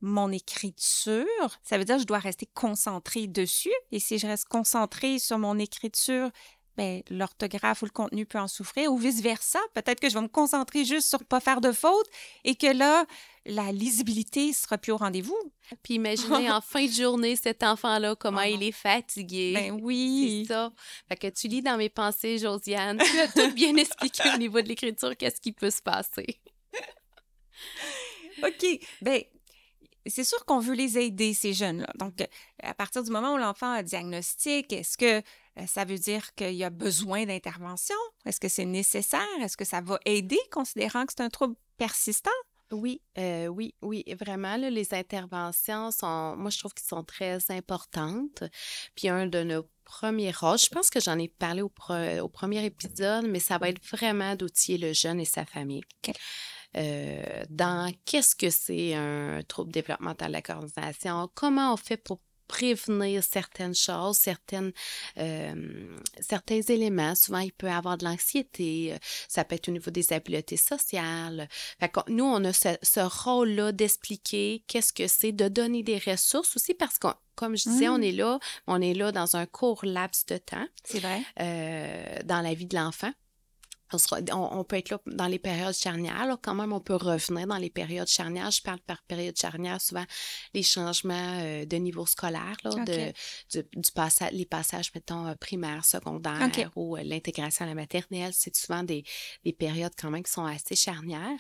mon 0.02 0.32
écriture, 0.32 1.26
ça 1.64 1.78
veut 1.78 1.86
dire 1.86 1.96
que 1.96 2.02
je 2.02 2.08
dois 2.08 2.20
rester 2.20 2.48
concentrée 2.54 3.28
dessus. 3.28 3.74
Et 3.92 4.00
si 4.00 4.18
je 4.20 4.28
reste 4.28 4.46
concentrée 4.46 5.20
sur 5.20 5.38
mon 5.40 5.58
écriture, 5.60 6.30
ben, 6.78 7.02
l'orthographe 7.10 7.82
ou 7.82 7.86
le 7.86 7.92
contenu 7.92 8.26
peut 8.26 8.38
en 8.40 8.48
souffrir, 8.48 8.92
ou 8.94 8.98
vice-versa. 8.98 9.60
Peut-être 9.74 10.00
que 10.00 10.10
je 10.10 10.14
vais 10.14 10.22
me 10.22 10.28
concentrer 10.28 10.86
juste 10.86 11.10
sur 11.10 11.24
pas 11.26 11.40
faire 11.40 11.60
de 11.60 11.72
fautes 11.72 12.08
et 12.44 12.56
que 12.56 12.68
là, 12.68 13.06
la 13.46 13.72
lisibilité 13.72 14.54
sera 14.54 14.78
plus 14.78 14.92
au 14.92 14.98
rendez-vous. 14.98 15.38
Puis 15.84 15.96
imaginez 15.96 16.52
en 16.52 16.62
fin 16.62 16.86
de 16.86 16.92
journée 16.92 17.36
cet 17.36 17.64
enfant-là, 17.64 18.16
comment 18.16 18.42
Oh 18.44 18.50
il 18.50 18.62
est 18.62 18.72
fatigué. 18.72 19.54
Ben 19.56 19.76
C'est 19.76 19.84
oui. 19.84 20.46
ça. 20.48 20.72
Fait 21.10 21.16
que 21.16 21.28
tu 21.28 21.48
lis 21.48 21.62
dans 21.62 21.78
mes 21.78 21.90
pensées, 21.90 22.38
Josiane. 22.38 23.00
Tu 23.00 23.20
as 23.20 23.28
tout 23.28 23.52
bien 23.54 23.76
expliqué 23.78 24.24
au 24.34 24.38
niveau 24.38 24.62
de 24.62 24.68
l'écriture, 24.68 25.18
qu'est-ce 25.18 25.42
qui 25.42 25.52
peut 25.54 25.72
se 25.72 25.82
passer? 25.82 26.40
OK. 28.44 28.80
Ben, 29.02 29.24
c'est 30.10 30.24
sûr 30.24 30.44
qu'on 30.46 30.60
veut 30.60 30.76
les 30.76 30.98
aider, 30.98 31.34
ces 31.34 31.54
jeunes-là. 31.54 31.92
Donc, 31.96 32.28
à 32.62 32.74
partir 32.74 33.04
du 33.04 33.12
moment 33.12 33.34
où 33.34 33.38
l'enfant 33.38 33.72
a 33.72 33.80
un 33.80 33.84
diagnostic, 33.84 34.72
est-ce 34.74 34.98
que 34.98 35.18
euh, 35.18 35.68
ça 35.68 35.86
veut 35.86 35.98
dire 35.98 36.34
qu'il 36.36 36.56
y 36.56 36.64
a 36.64 36.70
besoin 36.70 37.26
d'intervention? 37.26 37.96
Est-ce 38.26 38.40
que 38.40 38.50
c'est 38.50 38.66
nécessaire? 38.66 39.22
Est-ce 39.42 39.58
que 39.58 39.66
ça 39.66 39.82
va 39.82 40.00
aider, 40.06 40.40
considérant 40.52 41.06
que 41.06 41.14
c'est 41.16 41.24
un 41.24 41.30
trouble 41.30 41.56
persistant? 41.78 42.32
Oui, 42.72 43.02
euh, 43.18 43.48
oui, 43.48 43.76
oui, 43.82 44.04
vraiment, 44.20 44.58
là, 44.58 44.70
les 44.70 44.94
interventions 44.94 45.90
sont, 45.92 46.36
moi, 46.36 46.50
je 46.50 46.60
trouve 46.60 46.74
qu'elles 46.74 46.86
sont 46.86 47.04
très 47.04 47.40
importantes. 47.50 48.44
Puis 48.94 49.08
un 49.08 49.26
de 49.26 49.42
nos 49.44 49.64
premiers 49.86 50.32
rôles, 50.32 50.58
je 50.58 50.68
pense 50.68 50.90
que 50.90 51.00
j'en 51.00 51.18
ai 51.18 51.30
parlé 51.30 51.62
au, 51.62 51.70
pre- 51.70 52.20
au 52.20 52.28
premier 52.28 52.66
épisode, 52.66 53.26
mais 53.26 53.40
ça 53.40 53.58
va 53.58 53.70
être 53.70 53.82
vraiment 53.86 54.36
d'outiller 54.36 54.78
le 54.78 54.92
jeune 54.92 55.22
et 55.22 55.26
sa 55.26 55.46
famille. 55.46 55.84
Euh, 56.76 57.44
dans 57.50 57.92
qu'est-ce 58.06 58.36
que 58.36 58.50
c'est 58.50 58.94
un 58.94 59.42
trouble 59.48 59.72
développemental 59.72 60.28
de 60.28 60.34
la 60.34 60.42
coordination, 60.42 61.30
comment 61.34 61.74
on 61.74 61.78
fait 61.78 61.98
pour 61.98 62.20
prévenir 62.48 63.24
certaines 63.24 63.76
choses, 63.76 64.16
certaines, 64.18 64.72
euh, 65.18 65.98
certains 66.22 66.62
éléments? 66.62 67.14
Souvent, 67.16 67.40
il 67.40 67.52
peut 67.52 67.68
y 67.68 67.72
avoir 67.72 67.98
de 67.98 68.06
l'anxiété, 68.06 68.94
euh, 68.94 68.98
ça 69.28 69.44
peut 69.44 69.56
être 69.56 69.68
au 69.68 69.72
niveau 69.72 69.92
des 69.92 70.14
habiletés 70.14 70.56
sociales. 70.58 71.48
Fait 71.80 71.90
que 71.90 72.00
nous, 72.10 72.24
on 72.26 72.44
a 72.46 72.54
ce, 72.54 72.70
ce 72.84 73.00
rôle-là 73.02 73.72
d'expliquer 73.72 74.64
qu'est-ce 74.68 74.94
que 74.94 75.08
c'est, 75.08 75.32
de 75.34 75.48
donner 75.50 75.84
des 75.84 75.98
ressources 75.98 76.56
aussi 76.56 76.74
parce 76.74 76.98
que, 77.00 77.08
comme 77.36 77.58
je 77.58 77.70
disais, 77.70 77.90
on 77.90 78.02
est 78.02 78.14
là, 78.14 78.40
on 78.68 78.82
est 78.82 78.94
là 78.94 79.12
dans 79.12 79.36
un 79.36 79.46
court 79.46 79.84
laps 79.84 80.26
de 80.28 80.38
temps 80.38 80.68
C'est 80.86 81.00
vrai. 81.00 81.22
euh, 81.42 82.20
dans 82.24 82.42
la 82.42 82.54
vie 82.54 82.66
de 82.66 82.76
l'enfant. 82.78 83.12
On, 83.94 83.98
sera- 83.98 84.20
on- 84.34 84.60
on 84.60 84.64
peut 84.64 84.76
être 84.78 84.90
là 84.90 85.00
dans 85.06 85.28
les 85.28 85.40
périodes 85.40 85.74
charnières. 85.74 86.26
là. 86.26 86.38
Quand 86.42 86.54
même, 86.56 86.74
on 86.74 86.80
peut 86.80 86.96
revenir 86.96 87.48
dans 87.48 87.58
les 87.58 87.70
périodes 87.70 88.08
charnières. 88.08 88.52
Je 88.52 88.62
parle 88.62 88.80
par 88.82 89.02
période 89.04 89.38
charnière 89.38 89.80
souvent 89.82 90.04
les 90.54 90.64
changements 90.64 91.40
euh, 91.42 91.66
de 91.66 91.78
niveau 91.78 92.06
scolaire, 92.06 92.56
là, 92.64 92.72
OK. 92.72 92.86
de, 92.86 93.14
du, 93.52 93.64
du 93.76 93.92
passage, 93.94 94.32
les 94.34 94.46
passages, 94.46 94.92
mettons, 94.94 95.26
euh, 95.28 95.36
primaires, 95.36 95.86
secondaires 95.86 96.42
OK. 96.48 96.68
ou 96.76 96.98
euh, 96.98 97.04
l'intégration 97.04 97.66
à 97.66 97.68
la 97.70 97.76
maternelle. 97.76 98.32
C'est 98.34 98.56
souvent 98.56 98.84
des, 98.84 99.04
des 99.46 99.54
périodes 99.54 99.94
quand 99.98 100.10
même 100.12 100.24
qui 100.24 100.32
sont 100.32 100.46
assez 100.46 100.76
charnières. 100.76 101.38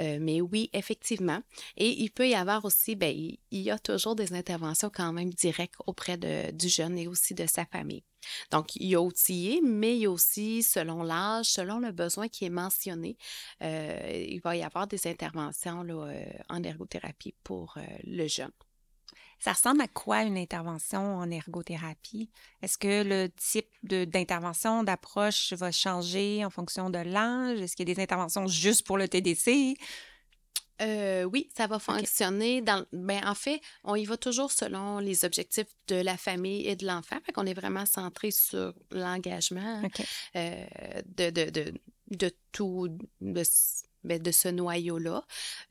Euh, 0.00 0.18
mais 0.20 0.40
oui, 0.40 0.70
effectivement. 0.72 1.40
Et 1.76 1.88
il 2.02 2.10
peut 2.10 2.28
y 2.28 2.34
avoir 2.34 2.64
aussi, 2.64 2.96
ben, 2.96 3.14
il, 3.14 3.38
il 3.50 3.60
y 3.60 3.70
a 3.70 3.78
toujours 3.78 4.14
des 4.16 4.32
interventions 4.32 4.90
quand 4.92 5.12
même 5.12 5.30
directes 5.30 5.74
auprès 5.86 6.16
de, 6.16 6.50
du 6.52 6.68
jeune 6.68 6.96
et 6.98 7.06
aussi 7.06 7.34
de 7.34 7.46
sa 7.46 7.64
famille. 7.66 8.04
Donc, 8.50 8.76
il 8.76 8.88
y 8.88 8.94
a 8.94 9.00
outillé, 9.00 9.60
mais 9.62 9.96
il 9.96 10.02
y 10.02 10.06
a 10.06 10.10
aussi, 10.10 10.62
selon 10.62 11.02
l'âge, 11.02 11.46
selon 11.46 11.78
le 11.78 11.92
besoin 11.92 12.28
qui 12.28 12.44
est 12.44 12.50
mentionné, 12.50 13.16
euh, 13.62 14.26
il 14.28 14.40
va 14.40 14.56
y 14.56 14.62
avoir 14.62 14.86
des 14.86 15.06
interventions 15.06 15.82
là, 15.82 15.94
euh, 15.94 16.24
en 16.48 16.62
ergothérapie 16.62 17.34
pour 17.42 17.74
euh, 17.76 17.82
le 18.04 18.26
jeune. 18.26 18.52
Ça 19.38 19.54
ressemble 19.54 19.80
à 19.80 19.88
quoi 19.88 20.22
une 20.22 20.38
intervention 20.38 21.16
en 21.16 21.28
ergothérapie? 21.28 22.30
Est-ce 22.62 22.78
que 22.78 23.02
le 23.02 23.28
type 23.28 23.66
d'intervention, 23.82 24.84
d'approche 24.84 25.52
va 25.54 25.72
changer 25.72 26.44
en 26.44 26.50
fonction 26.50 26.90
de 26.90 26.98
l'âge? 26.98 27.60
Est-ce 27.60 27.74
qu'il 27.74 27.88
y 27.88 27.90
a 27.90 27.94
des 27.96 28.00
interventions 28.00 28.46
juste 28.46 28.86
pour 28.86 28.98
le 28.98 29.08
TDC? 29.08 29.76
Euh, 30.80 31.24
oui, 31.24 31.50
ça 31.56 31.66
va 31.66 31.78
fonctionner. 31.78 32.62
Dans, 32.62 32.84
ben, 32.92 33.20
en 33.26 33.34
fait, 33.34 33.60
on 33.84 33.94
y 33.94 34.04
va 34.04 34.16
toujours 34.16 34.50
selon 34.50 34.98
les 34.98 35.24
objectifs 35.24 35.68
de 35.88 35.96
la 35.96 36.16
famille 36.16 36.66
et 36.66 36.76
de 36.76 36.86
l'enfant. 36.86 37.16
Fait 37.24 37.32
qu'on 37.32 37.46
est 37.46 37.54
vraiment 37.54 37.86
centré 37.86 38.30
sur 38.30 38.74
l'engagement 38.90 39.82
euh, 40.36 40.64
de, 41.06 41.30
de, 41.30 41.50
de, 41.50 41.74
de 42.10 42.30
tout, 42.52 42.88
de, 43.20 43.42
ben, 44.04 44.20
de 44.20 44.30
ce 44.32 44.48
noyau-là. 44.48 45.24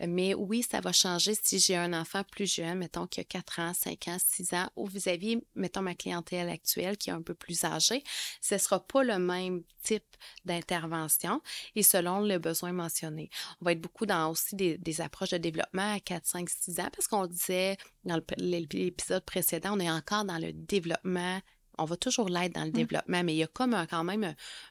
Mais 0.08 0.34
oui, 0.34 0.64
ça 0.64 0.80
va 0.82 0.92
changer 0.92 1.34
si 1.42 1.60
j'ai 1.60 1.76
un 1.76 1.94
enfant 1.94 2.24
plus 2.24 2.54
jeune, 2.54 2.78
mettons 2.80 3.08
qui 3.08 3.20
a 3.20 3.24
4 3.24 3.60
ans, 3.60 3.74
5 3.74 4.08
ans, 4.08 4.18
6 4.26 4.54
ans, 4.54 4.70
ou 4.76 4.88
vis-à-vis, 4.88 5.38
mettons, 5.56 5.82
ma 5.82 5.96
clientèle 5.96 6.50
actuelle 6.50 6.98
qui 6.98 7.10
est 7.10 7.14
un 7.14 7.22
peu 7.22 7.34
plus 7.34 7.64
âgée. 7.64 8.04
Ce 8.42 8.56
ne 8.56 8.60
sera 8.60 8.80
pas 8.86 9.04
le 9.04 9.18
même 9.20 9.64
type 9.84 10.04
d'intervention 10.46 11.42
et 11.76 11.84
selon 11.84 12.22
le 12.22 12.38
besoin 12.38 12.72
mentionné. 12.72 13.30
On 13.62 13.66
va 13.66 13.72
être 13.74 13.82
beaucoup 13.82 14.06
dans 14.06 14.30
aussi 14.32 14.56
des, 14.56 14.78
des 14.78 15.02
approches 15.02 15.32
de 15.32 15.38
développement 15.38 15.94
à 15.96 16.00
4, 16.00 16.26
5, 16.26 16.50
6 16.50 16.80
ans 16.80 16.90
parce 16.94 17.08
qu'on 17.08 17.26
disait 17.28 17.78
dans 18.04 18.22
l'épisode 18.38 19.24
précédent, 19.26 19.76
on 19.76 19.80
est 19.80 19.90
encore 19.90 20.26
dans 20.26 20.38
le 20.38 20.54
développement. 20.54 21.40
On 21.78 21.86
va 21.86 21.96
toujours 21.98 22.30
l'être 22.30 22.54
dans 22.54 22.64
le 22.66 22.70
Mm. 22.70 22.74
développement, 22.74 23.24
mais 23.24 23.34
il 23.34 23.38
y 23.38 23.44
a 23.44 23.48
comme 23.48 23.74
un- 23.74 23.88
quand 23.88 24.04
même 24.04 24.24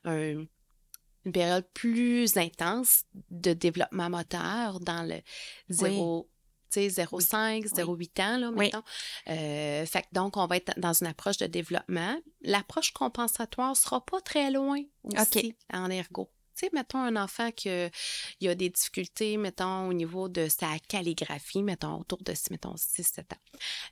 un- 0.05 0.11
un- 0.40 0.45
une 1.25 1.33
période 1.33 1.67
plus 1.75 2.37
intense 2.37 3.05
de 3.31 3.53
développement 3.53 4.09
moteur 4.11 4.81
dans 4.81 5.03
le 5.03 5.21
0, 5.69 6.29
tu 6.71 6.89
sais, 6.89 7.03
0,5, 7.05 7.67
0,8 7.67 8.21
ans, 8.23 8.39
là, 8.39 8.49
Oui. 8.50 8.57
mettons. 8.67 8.83
Euh, 9.29 9.85
fait 9.87 10.03
que 10.03 10.09
donc, 10.12 10.37
on 10.37 10.47
va 10.47 10.57
être 10.57 10.79
dans 10.79 10.93
une 10.93 11.07
approche 11.09 11.37
de 11.39 11.47
développement. 11.47 12.17
L'approche 12.43 12.93
compensatoire 12.93 13.77
sera 13.77 14.05
pas 14.05 14.21
très 14.21 14.50
loin 14.50 14.81
aussi 15.05 15.55
en 15.73 15.91
ergo. 15.91 16.31
Tu 16.61 16.67
sais, 16.67 16.71
mettons 16.75 16.99
un 16.99 17.17
enfant 17.17 17.50
qui 17.52 17.71
a 17.71 17.88
des 18.55 18.69
difficultés, 18.69 19.38
mettons, 19.38 19.88
au 19.88 19.95
niveau 19.95 20.29
de 20.29 20.47
sa 20.49 20.79
calligraphie, 20.88 21.62
mettons, 21.62 22.00
autour 22.00 22.19
de, 22.23 22.35
mettons, 22.50 22.75
6-7 22.76 23.33
ans. 23.33 23.37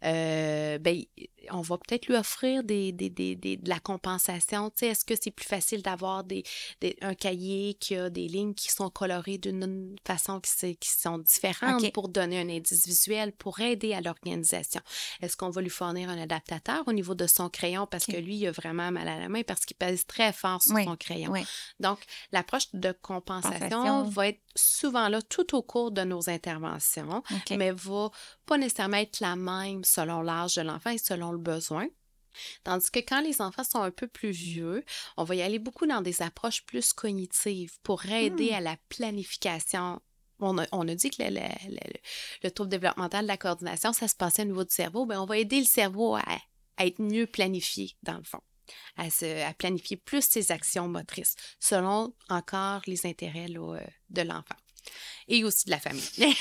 Euh, 0.05 0.77
ben, 0.79 1.03
on 1.51 1.63
va 1.63 1.79
peut-être 1.79 2.09
lui 2.09 2.15
offrir 2.15 2.63
des, 2.65 2.93
des, 2.93 3.09
des, 3.09 3.37
des- 3.37 3.57
de 3.57 3.69
la 3.71 3.81
compensation. 3.81 4.69
Tu 4.69 4.81
sais, 4.81 4.87
est-ce 4.89 5.05
que 5.07 5.15
c'est 5.19 5.31
plus 5.31 5.47
facile 5.47 5.81
d'avoir 5.81 6.25
des, 6.25 6.43
des- 6.83 6.97
un 7.01 7.15
cahier 7.15 7.73
qui 7.75 7.97
a 7.97 8.11
des 8.11 8.29
lignes 8.29 8.53
qui 8.53 8.71
sont 8.71 8.91
colorées 8.91 9.39
d'une 9.39 9.97
façon 10.07 10.39
qui, 10.41 10.77
qui 10.77 10.91
sont 10.91 11.19
différentes 11.19 11.91
pour 11.93 12.11
donner 12.11 12.39
un 12.39 12.51
indice 12.51 12.87
visuel, 12.87 13.33
pour 13.33 13.61
aider 13.61 13.95
à 13.95 14.03
l'organisation? 14.03 14.83
Est-ce 15.23 15.39
qu'on 15.39 15.49
va 15.51 15.63
lui 15.63 15.71
fournir 15.71 16.11
un 16.11 16.19
adaptateur 16.19 16.83
au 16.87 16.93
niveau 16.93 17.15
de 17.15 17.27
son 17.27 17.49
crayon? 17.49 17.87
Parce 17.87 18.05
que 18.05 18.17
lui, 18.19 18.37
il 18.37 18.47
a 18.47 18.53
vraiment 18.53 18.91
mal 18.91 19.09
à 19.09 19.19
la 19.19 19.31
main 19.31 19.43
parce 19.43 19.65
qu'il 19.65 19.77
pèse 19.77 20.05
très 20.07 20.35
fort 20.35 20.63
sur 20.63 20.75
Oui, 20.75 20.85
son 20.85 20.97
crayon? 20.97 21.31
oui. 21.33 21.45
Donc, 21.81 22.01
l'approche 22.33 22.58
de 22.75 22.93
compensation 22.93 23.69
Compensation. 23.69 24.03
va 24.05 24.29
être 24.29 24.41
souvent 24.55 25.09
là 25.09 25.21
tout 25.23 25.55
au 25.57 25.63
cours 25.63 25.91
de 25.91 26.03
nos 26.03 26.29
interventions, 26.31 27.23
mais 27.51 27.71
va 27.73 28.11
pas 28.47 28.59
nécessairement 28.59 28.97
être 28.99 29.21
la 29.21 29.37
même 29.37 29.85
selon 29.85 30.23
l'âge 30.23 30.55
de 30.57 30.63
l'enfant 30.63 30.91
et 30.91 30.99
selon 30.99 31.33
le 31.33 31.39
besoin. 31.39 31.87
Tandis 32.63 32.91
que 32.91 33.01
quand 33.01 33.21
les 33.21 33.41
enfants 33.41 33.65
sont 33.65 33.83
un 33.83 33.91
peu 33.91 34.07
plus 34.07 34.31
vieux, 34.31 34.85
on 35.17 35.25
va 35.25 35.35
y 35.35 35.43
aller 35.43 35.59
beaucoup 35.59 35.87
dans 35.87 36.03
des 36.03 36.23
approches 36.23 36.65
plus 36.67 36.93
cognitives 36.93 37.79
pour 37.83 38.07
aider 38.07 38.51
Hmm. 38.51 38.55
à 38.55 38.61
la 38.61 38.77
planification. 38.89 40.01
On 40.41 40.57
a, 40.59 40.67
on 40.71 40.87
a 40.87 40.95
dit 40.95 41.11
que 41.11 41.21
le, 41.23 41.31
le- 41.31 41.69
le- 41.71 42.01
le 42.45 42.51
trouble 42.53 42.71
développemental 42.71 43.23
de 43.25 43.29
la 43.29 43.37
coordination, 43.37 43.93
ça 43.93 44.07
se 44.07 44.15
passait 44.15 44.43
au 44.43 44.47
niveau 44.47 44.63
du 44.65 44.73
cerveau. 44.73 45.05
Bien, 45.05 45.21
on 45.21 45.27
va 45.27 45.37
aider 45.39 45.59
le 45.59 45.65
cerveau 45.67 46.15
à, 46.15 46.23
à 46.77 46.87
être 46.87 47.01
mieux 47.03 47.27
planifié, 47.27 47.97
dans 48.05 48.17
le 48.19 48.23
fond, 48.23 48.41
à, 48.97 49.11
se, 49.11 49.45
à 49.45 49.53
planifier 49.55 49.97
plus 49.97 50.23
ses 50.23 50.53
actions 50.53 50.89
motrices, 50.89 51.35
selon 51.61 52.15
encore 52.29 52.83
les 52.87 53.07
intérêts 53.07 53.49
là, 53.49 53.77
euh, 53.77 53.87
de 54.11 54.23
l'enfant. 54.23 54.57
Et 55.27 55.45
aussi 55.45 55.67
de 55.67 55.71
la 55.71 55.79
famille. 55.79 56.03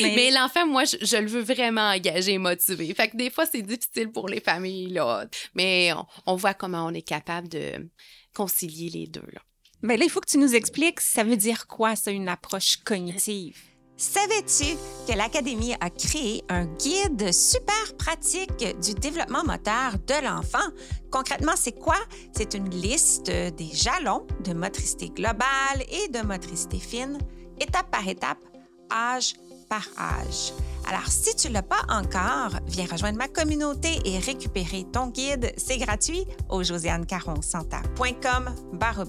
Mais, 0.00 0.30
l'enfant, 0.30 0.66
moi, 0.66 0.84
je, 0.84 0.96
je 1.02 1.16
le 1.18 1.26
veux 1.26 1.42
vraiment 1.42 1.90
engagé 1.90 2.32
et 2.32 2.38
motivé. 2.38 2.94
Fait 2.94 3.10
que 3.10 3.16
des 3.16 3.28
fois, 3.28 3.44
c'est 3.44 3.60
difficile 3.60 4.10
pour 4.10 4.28
les 4.28 4.40
familles, 4.40 4.88
là. 4.88 5.26
Mais 5.54 5.92
on, 5.92 6.06
on 6.26 6.36
voit 6.36 6.54
comment 6.54 6.86
on 6.86 6.94
est 6.94 7.06
capable 7.06 7.48
de 7.48 7.90
concilier 8.34 8.88
les 8.88 9.06
deux, 9.06 9.26
là. 9.32 9.42
Mais 9.82 9.96
là, 9.96 10.04
il 10.04 10.10
faut 10.10 10.20
que 10.20 10.30
tu 10.30 10.38
nous 10.38 10.54
expliques, 10.54 11.00
ça 11.00 11.24
veut 11.24 11.36
dire 11.36 11.66
quoi, 11.66 11.96
ça, 11.96 12.12
une 12.12 12.28
approche 12.28 12.76
cognitive? 12.78 13.58
Savais-tu 14.02 14.76
que 15.06 15.16
l'Académie 15.16 15.74
a 15.78 15.88
créé 15.88 16.42
un 16.48 16.64
guide 16.64 17.32
super 17.32 17.96
pratique 17.96 18.66
du 18.82 18.94
développement 18.94 19.44
moteur 19.44 19.92
de 20.08 20.24
l'enfant? 20.24 20.72
Concrètement, 21.12 21.52
c'est 21.54 21.78
quoi? 21.78 21.98
C'est 22.36 22.54
une 22.54 22.68
liste 22.68 23.26
des 23.26 23.70
jalons 23.72 24.26
de 24.42 24.54
motricité 24.54 25.08
globale 25.10 25.84
et 25.88 26.08
de 26.08 26.18
motricité 26.26 26.80
fine, 26.80 27.16
étape 27.60 27.92
par 27.92 28.08
étape, 28.08 28.40
âge 28.90 29.34
par 29.68 29.86
âge. 29.96 30.52
Alors, 30.88 31.06
si 31.06 31.36
tu 31.36 31.46
ne 31.46 31.52
l'as 31.52 31.62
pas 31.62 31.84
encore, 31.88 32.58
viens 32.66 32.86
rejoindre 32.90 33.18
ma 33.18 33.28
communauté 33.28 34.00
et 34.04 34.18
récupérer 34.18 34.84
ton 34.92 35.10
guide. 35.10 35.52
C'est 35.56 35.78
gratuit 35.78 36.26
au 36.48 36.64
josianecaronsanta.com 36.64 38.50
barre 38.72 39.04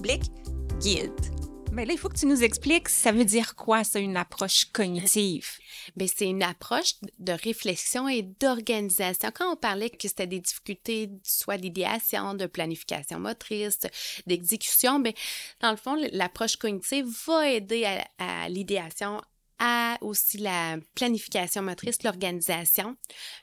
guide. 0.78 1.43
Mais 1.74 1.84
là, 1.86 1.92
il 1.92 1.98
faut 1.98 2.08
que 2.08 2.16
tu 2.16 2.26
nous 2.26 2.44
expliques, 2.44 2.88
ça 2.88 3.10
veut 3.10 3.24
dire 3.24 3.56
quoi, 3.56 3.82
ça, 3.82 3.98
une 3.98 4.16
approche 4.16 4.66
cognitive? 4.66 5.58
Bien, 5.96 6.06
c'est 6.06 6.28
une 6.28 6.44
approche 6.44 6.94
de 7.18 7.32
réflexion 7.32 8.08
et 8.08 8.22
d'organisation. 8.22 9.30
Quand 9.34 9.52
on 9.52 9.56
parlait 9.56 9.90
que 9.90 10.06
c'était 10.06 10.28
des 10.28 10.38
difficultés, 10.38 11.10
soit 11.24 11.56
d'idéation, 11.56 12.34
de 12.34 12.46
planification 12.46 13.18
motrice, 13.18 13.80
d'exécution, 14.28 15.00
bien, 15.00 15.12
dans 15.60 15.72
le 15.72 15.76
fond, 15.76 15.96
l'approche 16.12 16.56
cognitive 16.56 17.06
va 17.26 17.50
aider 17.50 17.84
à, 18.18 18.48
l'idéation, 18.48 19.20
à 19.58 19.98
aussi 20.00 20.38
la 20.38 20.76
planification 20.94 21.62
motrice, 21.62 22.04
l'organisation, 22.04 22.96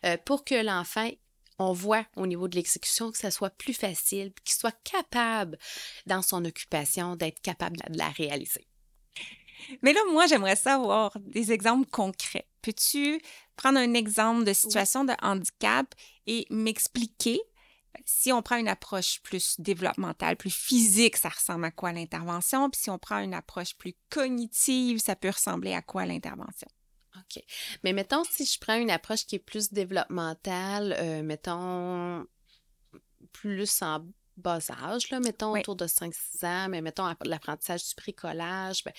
euh, 0.06 0.16
pour 0.24 0.46
que 0.46 0.56
l'enfant 0.56 1.10
on 1.62 1.74
voit 1.74 2.06
au 2.16 2.26
niveau 2.26 2.48
de 2.48 2.56
l'exécution 2.56 3.12
que 3.12 3.18
ça 3.18 3.32
soit 3.32 3.52
plus 3.52 3.74
facile, 3.74 4.34
qu'il 4.44 4.56
soit 4.56 4.76
capable 4.84 5.58
dans 6.06 6.22
son 6.22 6.44
occupation 6.44 7.16
d'être 7.16 7.40
capable 7.42 7.78
de 7.78 7.98
la 7.98 8.10
réaliser. 8.10 8.68
Mais 9.84 9.94
là, 9.94 10.00
moi, 10.12 10.26
j'aimerais 10.26 10.56
savoir 10.56 11.16
des 11.20 11.52
exemples 11.52 11.88
concrets. 11.90 12.48
Peux-tu 12.64 13.22
prendre 13.56 13.78
un 13.78 13.94
exemple 13.94 14.44
de 14.44 14.54
situation 14.54 15.06
de 15.06 15.14
handicap 15.22 15.94
et 16.26 16.48
m'expliquer 16.50 17.40
si 18.06 18.32
on 18.32 18.42
prend 18.42 18.58
une 18.58 18.68
approche 18.68 19.22
plus 19.22 19.60
développementale, 19.60 20.38
plus 20.38 20.54
physique, 20.54 21.18
ça 21.18 21.30
ressemble 21.30 21.66
à 21.66 21.72
quoi 21.72 21.92
l'intervention? 21.92 22.70
Puis 22.70 22.82
si 22.82 22.90
on 22.90 22.98
prend 22.98 23.20
une 23.20 23.34
approche 23.34 23.76
plus 23.76 23.94
cognitive, 24.10 25.00
ça 25.00 25.16
peut 25.16 25.30
ressembler 25.30 25.74
à 25.74 25.82
quoi 25.82 26.06
l'intervention? 26.06 26.68
OK. 27.36 27.44
Mais 27.84 27.94
mettons, 27.94 28.24
si 28.24 28.46
je 28.46 28.60
prends 28.60 28.78
une 28.78 28.92
approche 28.92 29.26
qui 29.26 29.36
est 29.36 29.40
plus 29.40 29.72
développementale, 29.72 30.96
euh, 31.00 31.24
mettons, 31.24 32.26
plus 33.32 33.82
en 33.82 34.06
bas 34.38 34.60
âge, 34.84 35.10
là, 35.12 35.20
mettons 35.20 35.58
autour 35.58 35.76
de 35.76 35.86
5-6 35.86 36.46
ans, 36.46 36.70
mais 36.70 36.82
mettons 36.82 37.06
l'apprentissage 37.26 37.88
du 37.90 37.96
bricolage, 37.96 38.84
ben, 38.84 38.94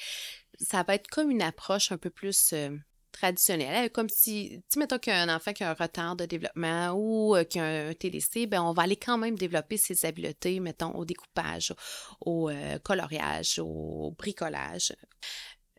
ça 0.60 0.82
va 0.82 0.94
être 0.94 1.08
comme 1.08 1.30
une 1.30 1.42
approche 1.42 1.90
un 1.90 1.98
peu 1.98 2.10
plus 2.10 2.52
euh, 2.52 2.70
traditionnelle. 3.10 3.90
Comme 3.90 4.08
si, 4.08 4.62
tu 4.70 4.78
mettons 4.78 4.98
qu'il 4.98 5.12
y 5.12 5.16
a 5.16 5.22
un 5.22 5.34
enfant 5.34 5.52
qui 5.52 5.64
a 5.64 5.70
un 5.70 5.74
retard 5.74 6.16
de 6.16 6.26
développement 6.26 6.92
ou 6.92 7.34
euh, 7.34 7.44
qui 7.44 7.58
a 7.58 7.88
un 7.88 7.94
TDC, 7.94 8.46
ben, 8.46 8.62
on 8.62 8.72
va 8.72 8.82
aller 8.82 8.96
quand 8.96 9.18
même 9.18 9.36
développer 9.36 9.76
ses 9.76 10.06
habiletés, 10.06 10.60
mettons, 10.60 10.92
au 10.94 11.04
découpage, 11.04 11.74
au 12.20 12.50
coloriage, 12.84 13.58
au 13.58 14.14
bricolage. 14.16 14.92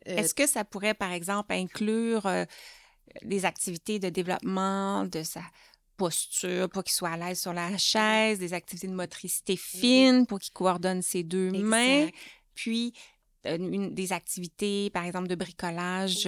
Euh, 0.07 0.17
Est-ce 0.17 0.33
que 0.33 0.48
ça 0.48 0.63
pourrait, 0.63 0.93
par 0.93 1.12
exemple, 1.12 1.53
inclure 1.53 2.25
euh, 2.25 2.45
des 3.24 3.45
activités 3.45 4.00
de 4.00 4.10
développement 4.10 5.05
de 5.05 5.24
sa 5.24 5.41
posture 5.98 6.69
pour 6.69 6.83
qu'il 6.83 6.93
soit 6.93 7.12
à 7.12 7.17
l'aise 7.17 7.39
sur 7.39 7.53
la 7.53 7.77
chaise, 7.77 8.39
des 8.39 8.53
activités 8.53 8.88
de 8.88 8.93
motricité 8.93 9.55
fine 9.55 10.25
pour 10.25 10.39
qu'il 10.39 10.53
coordonne 10.53 11.01
ses 11.01 11.24
deux 11.24 11.51
mains, 11.51 12.10
puis 12.55 12.93
euh, 13.45 13.89
des 13.91 14.13
activités, 14.13 14.89
par 14.89 15.05
exemple, 15.05 15.27
de 15.27 15.36
bricolage 15.36 16.27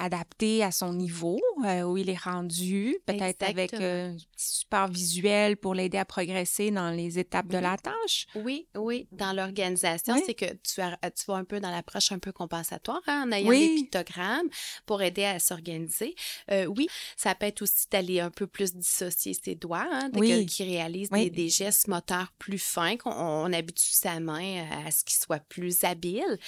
adapté 0.00 0.64
à 0.64 0.70
son 0.70 0.94
niveau, 0.94 1.38
euh, 1.64 1.82
où 1.82 1.98
il 1.98 2.08
est 2.08 2.18
rendu, 2.18 2.96
peut-être 3.04 3.42
avec 3.42 3.74
euh, 3.74 4.12
un 4.12 4.16
support 4.34 4.88
visuel 4.88 5.58
pour 5.58 5.74
l'aider 5.74 5.98
à 5.98 6.06
progresser 6.06 6.70
dans 6.70 6.90
les 6.90 7.18
étapes 7.18 7.48
de 7.48 7.58
la 7.58 7.76
tâche. 7.76 8.26
Oui, 8.34 8.66
oui. 8.74 9.06
Dans 9.12 9.34
l'organisation, 9.34 10.16
c'est 10.24 10.34
que 10.34 10.46
tu, 10.46 10.80
as, 10.80 10.96
tu 11.10 11.26
vas 11.28 11.34
un 11.34 11.44
peu 11.44 11.60
dans 11.60 11.70
l'approche 11.70 12.12
un 12.12 12.18
peu 12.18 12.32
compensatoire, 12.32 13.02
hein, 13.06 13.26
en 13.26 13.32
ayant 13.32 13.50
des 13.50 13.74
pictogrammes 13.74 14.48
pour 14.86 15.02
aider 15.02 15.24
à 15.24 15.38
s'organiser. 15.38 16.14
Euh, 16.50 16.64
oui, 16.64 16.88
ça 17.18 17.34
peut 17.34 17.46
être 17.46 17.60
aussi 17.60 17.86
d'aller 17.90 18.20
un 18.20 18.30
peu 18.30 18.46
plus 18.46 18.74
dissocier 18.74 19.34
ses 19.34 19.54
doigts, 19.54 19.86
hein, 19.90 20.10
qui 20.46 20.64
réalise 20.64 21.10
des, 21.10 21.48
gestes 21.50 21.88
moteurs 21.88 22.32
plus 22.38 22.58
fins, 22.58 22.96
qu'on 22.96 23.10
on 23.10 23.52
habitue 23.52 23.92
sa 23.92 24.18
main 24.18 24.64
à 24.86 24.90
ce 24.90 25.04
qu'il 25.04 25.18
soit 25.18 25.40
plus 25.40 25.84
habile 25.84 26.38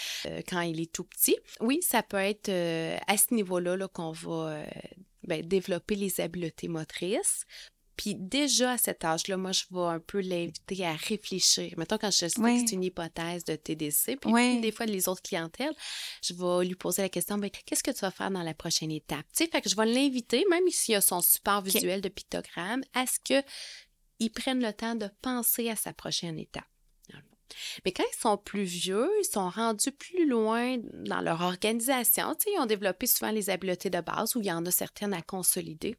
quand 0.49 0.61
il 0.63 0.81
est 0.81 0.91
tout 0.91 1.05
petit. 1.05 1.37
Oui, 1.61 1.81
ça 1.83 2.03
peut 2.03 2.17
être 2.17 2.49
à 2.49 3.17
ce 3.17 3.35
niveau 3.35 3.42
niveau-là 3.43 3.89
qu'on 3.89 4.13
va 4.13 4.33
euh, 4.33 4.65
ben, 5.25 5.47
développer 5.47 5.95
les 5.95 6.21
habiletés 6.21 6.69
motrices. 6.69 7.45
Puis 7.97 8.15
déjà 8.15 8.73
à 8.73 8.79
cet 8.79 9.05
âge-là, 9.05 9.37
moi, 9.37 9.53
je 9.53 9.65
vais 9.71 9.83
un 9.83 10.01
peu 10.01 10.21
l'inviter 10.21 10.85
à 10.85 10.95
réfléchir. 10.95 11.75
Mettons, 11.77 11.99
quand 11.99 12.11
je 12.11 12.27
sais 12.27 12.31
que 12.31 12.59
c'est 12.59 12.73
une 12.73 12.85
hypothèse 12.85 13.45
de 13.45 13.55
TDC, 13.55 14.17
puis 14.17 14.61
des 14.61 14.73
fois, 14.73 14.87
les 14.87 15.09
autres 15.09 15.23
clientèles, 15.23 15.75
je 16.23 16.33
vais 16.33 16.67
lui 16.67 16.75
poser 16.75 17.03
la 17.03 17.09
question, 17.11 17.37
ben, 17.37 17.51
qu'est-ce 17.51 17.83
que 17.83 17.91
tu 17.91 18.01
vas 18.01 18.11
faire 18.11 18.31
dans 18.31 18.43
la 18.43 18.55
prochaine 18.55 18.91
étape? 18.91 19.27
Tu 19.37 19.45
sais, 19.45 19.51
fait 19.51 19.61
que 19.61 19.69
je 19.69 19.77
vais 19.77 19.87
l'inviter, 19.87 20.45
même 20.51 20.69
s'il 20.71 20.95
a 20.95 21.01
son 21.01 21.21
support 21.21 21.61
visuel 21.61 22.01
de 22.01 22.09
pictogramme, 22.09 22.83
à 22.95 23.05
ce 23.07 23.19
qu'il 23.23 24.33
prenne 24.33 24.63
le 24.63 24.73
temps 24.73 24.95
de 24.95 25.09
penser 25.21 25.69
à 25.69 25.77
sa 25.77 25.93
prochaine 25.93 26.39
étape. 26.39 26.65
Mais 27.85 27.93
quand 27.93 28.05
ils 28.05 28.21
sont 28.21 28.37
plus 28.37 28.65
vieux, 28.65 29.09
ils 29.21 29.31
sont 29.31 29.49
rendus 29.49 29.93
plus 29.93 30.27
loin 30.27 30.77
dans 30.93 31.21
leur 31.21 31.41
organisation. 31.41 32.35
ils 32.47 32.61
ont 32.61 32.67
développé 32.67 33.07
souvent 33.07 33.31
les 33.31 33.51
habiletés 33.51 33.91
de 33.91 34.01
base 34.01 34.37
où 34.37 34.41
il 34.41 34.47
y 34.47 34.53
en 34.53 34.65
a 34.67 34.71
certaines 34.71 35.15
à 35.15 35.23
consolider. 35.23 35.97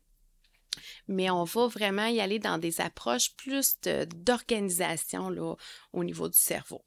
Mais 1.08 1.30
on 1.30 1.44
va 1.44 1.68
vraiment 1.68 2.08
y 2.08 2.20
aller 2.20 2.40
dans 2.40 2.58
des 2.58 2.82
approches 2.82 3.36
plus 3.36 3.78
d'organisation 4.16 5.58
au 5.92 6.04
niveau 6.04 6.30
du 6.30 6.38
cerveau. 6.38 6.84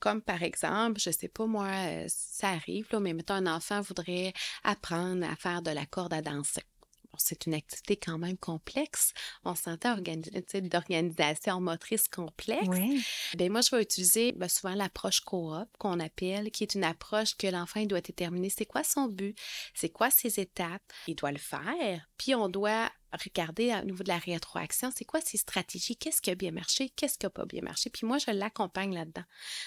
Comme 0.00 0.22
par 0.22 0.42
exemple, 0.42 1.00
je 1.00 1.10
ne 1.10 1.14
sais 1.14 1.28
pas 1.28 1.46
moi, 1.46 1.66
euh, 1.66 2.04
ça 2.08 2.50
arrive, 2.50 2.86
là, 2.92 3.00
mais 3.00 3.14
mettons 3.14 3.34
un 3.34 3.46
enfant 3.48 3.80
voudrait 3.80 4.32
apprendre 4.62 5.28
à 5.28 5.34
faire 5.34 5.60
de 5.60 5.72
la 5.72 5.86
corde 5.86 6.14
à 6.14 6.22
danser 6.22 6.62
c'est 7.18 7.46
une 7.46 7.54
activité 7.54 7.96
quand 7.96 8.18
même 8.18 8.38
complexe. 8.38 9.12
On 9.44 9.54
s'entend 9.54 9.96
d'organisation 9.96 11.60
motrice 11.60 12.08
complexe. 12.08 12.68
Ben, 13.36 13.50
moi, 13.50 13.60
je 13.60 13.74
vais 13.74 13.82
utiliser 13.82 14.32
ben, 14.32 14.48
souvent 14.48 14.74
l'approche 14.74 15.20
coop 15.20 15.68
qu'on 15.78 16.00
appelle, 16.00 16.50
qui 16.50 16.64
est 16.64 16.74
une 16.74 16.84
approche 16.84 17.36
que 17.36 17.46
l'enfant 17.46 17.84
doit 17.84 18.00
déterminer 18.00 18.50
c'est 18.50 18.66
quoi 18.66 18.84
son 18.84 19.06
but, 19.06 19.38
c'est 19.74 19.90
quoi 19.90 20.10
ses 20.10 20.40
étapes, 20.40 20.82
il 21.06 21.14
doit 21.14 21.32
le 21.32 21.38
faire, 21.38 22.08
puis 22.16 22.34
on 22.34 22.48
doit 22.48 22.90
regarder 23.12 23.74
au 23.74 23.84
niveau 23.84 24.02
de 24.02 24.08
la 24.08 24.18
rétroaction, 24.18 24.90
c'est 24.94 25.04
quoi 25.04 25.20
ses 25.20 25.38
stratégies, 25.38 25.96
qu'est-ce 25.96 26.20
qui 26.20 26.30
a 26.30 26.34
bien 26.34 26.50
marché, 26.50 26.90
qu'est-ce 26.90 27.18
qui 27.18 27.26
n'a 27.26 27.30
pas 27.30 27.46
bien 27.46 27.62
marché? 27.62 27.90
Puis 27.90 28.06
moi, 28.06 28.18
je 28.18 28.30
l'accompagne 28.30 28.94
là-dedans, 28.94 29.24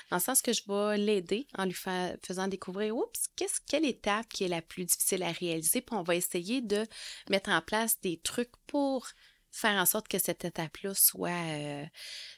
dans 0.10 0.18
le 0.18 0.22
sens 0.22 0.42
que 0.42 0.54
je 0.54 0.64
vais 0.68 0.98
l'aider 0.98 1.48
en 1.58 1.66
lui 1.66 1.76
faisant 2.24 2.48
découvrir, 2.48 2.96
oups, 2.96 3.30
quelle 3.68 3.86
étape 3.86 4.28
qui 4.30 4.44
est 4.44 4.50
la 4.50 4.62
plus 4.62 4.86
difficile 4.86 5.24
à 5.24 5.32
réaliser, 5.32 5.82
puis 5.82 5.96
on 5.96 6.04
va 6.04 6.16
essayer 6.16 6.62
de 6.62 6.86
mettre 7.30 7.50
en 7.50 7.62
place 7.62 8.00
des 8.02 8.18
trucs 8.18 8.56
pour 8.68 9.08
faire 9.52 9.82
en 9.82 9.86
sorte 9.86 10.08
que 10.08 10.20
cette 10.20 10.46
étape-là 10.46 10.94
soit, 10.94 11.30
euh, 11.30 11.86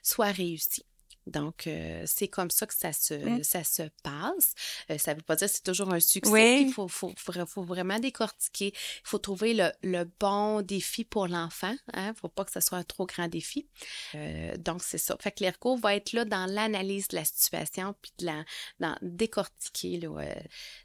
soit 0.01 0.31
réussie. 0.31 0.85
Donc, 1.27 1.67
euh, 1.67 2.03
c'est 2.05 2.27
comme 2.27 2.51
ça 2.51 2.65
que 2.65 2.73
ça 2.73 2.91
se, 2.91 3.41
ça 3.43 3.63
se 3.63 3.83
passe. 4.03 4.53
Euh, 4.89 4.97
ça 4.97 5.11
ne 5.13 5.17
veut 5.17 5.23
pas 5.23 5.35
dire 5.35 5.47
que 5.47 5.53
c'est 5.53 5.63
toujours 5.63 5.93
un 5.93 5.99
succès. 5.99 6.61
Il 6.61 6.71
faut, 6.71 6.87
faut, 6.87 7.13
faut, 7.15 7.63
vraiment 7.63 7.99
décortiquer. 7.99 8.73
Il 8.75 9.07
faut 9.07 9.19
trouver 9.19 9.53
le, 9.53 9.71
le 9.83 10.03
bon 10.19 10.61
défi 10.61 11.05
pour 11.05 11.27
l'enfant. 11.27 11.75
Il 11.93 11.99
hein. 11.99 12.09
ne 12.09 12.13
faut 12.13 12.29
pas 12.29 12.43
que 12.45 12.51
ce 12.51 12.59
soit 12.59 12.77
un 12.77 12.83
trop 12.83 13.05
grand 13.05 13.27
défi. 13.27 13.67
Euh, 14.15 14.55
donc, 14.57 14.83
c'est 14.83 14.97
ça. 14.97 15.15
Fait 15.19 15.31
que 15.31 15.43
l'ERCO 15.43 15.77
va 15.77 15.95
être 15.95 16.13
là 16.13 16.25
dans 16.25 16.45
l'analyse 16.45 17.07
de 17.07 17.15
la 17.15 17.25
situation 17.25 17.95
puis 18.01 18.11
de 18.19 18.25
la, 18.25 18.43
dans 18.79 18.97
décortiquer 19.01 20.01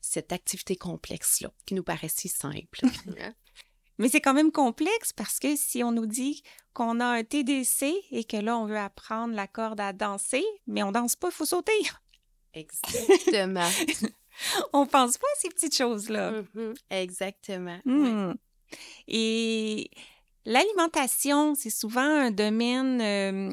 cette 0.00 0.32
activité 0.32 0.76
complexe-là 0.76 1.52
qui 1.66 1.74
nous 1.74 1.82
paraît 1.82 2.08
si 2.08 2.28
simple. 2.28 2.80
Hein. 3.20 3.34
Mais 3.98 4.08
c'est 4.08 4.20
quand 4.20 4.34
même 4.34 4.52
complexe 4.52 5.12
parce 5.12 5.38
que 5.38 5.56
si 5.56 5.82
on 5.82 5.92
nous 5.92 6.06
dit 6.06 6.42
qu'on 6.72 7.00
a 7.00 7.06
un 7.06 7.24
TDC 7.24 7.94
et 8.12 8.24
que 8.24 8.36
là, 8.36 8.56
on 8.56 8.66
veut 8.66 8.78
apprendre 8.78 9.34
la 9.34 9.46
corde 9.46 9.80
à 9.80 9.92
danser, 9.92 10.44
mais 10.66 10.82
on 10.82 10.92
danse 10.92 11.16
pas, 11.16 11.28
il 11.28 11.34
faut 11.34 11.44
sauter. 11.44 11.72
Exactement. 12.54 13.68
on 14.72 14.86
pense 14.86 15.18
pas 15.18 15.26
à 15.26 15.40
ces 15.40 15.48
petites 15.48 15.76
choses-là. 15.76 16.42
Mm-hmm. 16.42 16.74
Exactement. 16.90 17.78
Hmm. 17.84 18.34
Et 19.06 19.90
l'alimentation, 20.44 21.54
c'est 21.54 21.70
souvent 21.70 22.00
un 22.00 22.30
domaine 22.30 23.00
euh, 23.00 23.52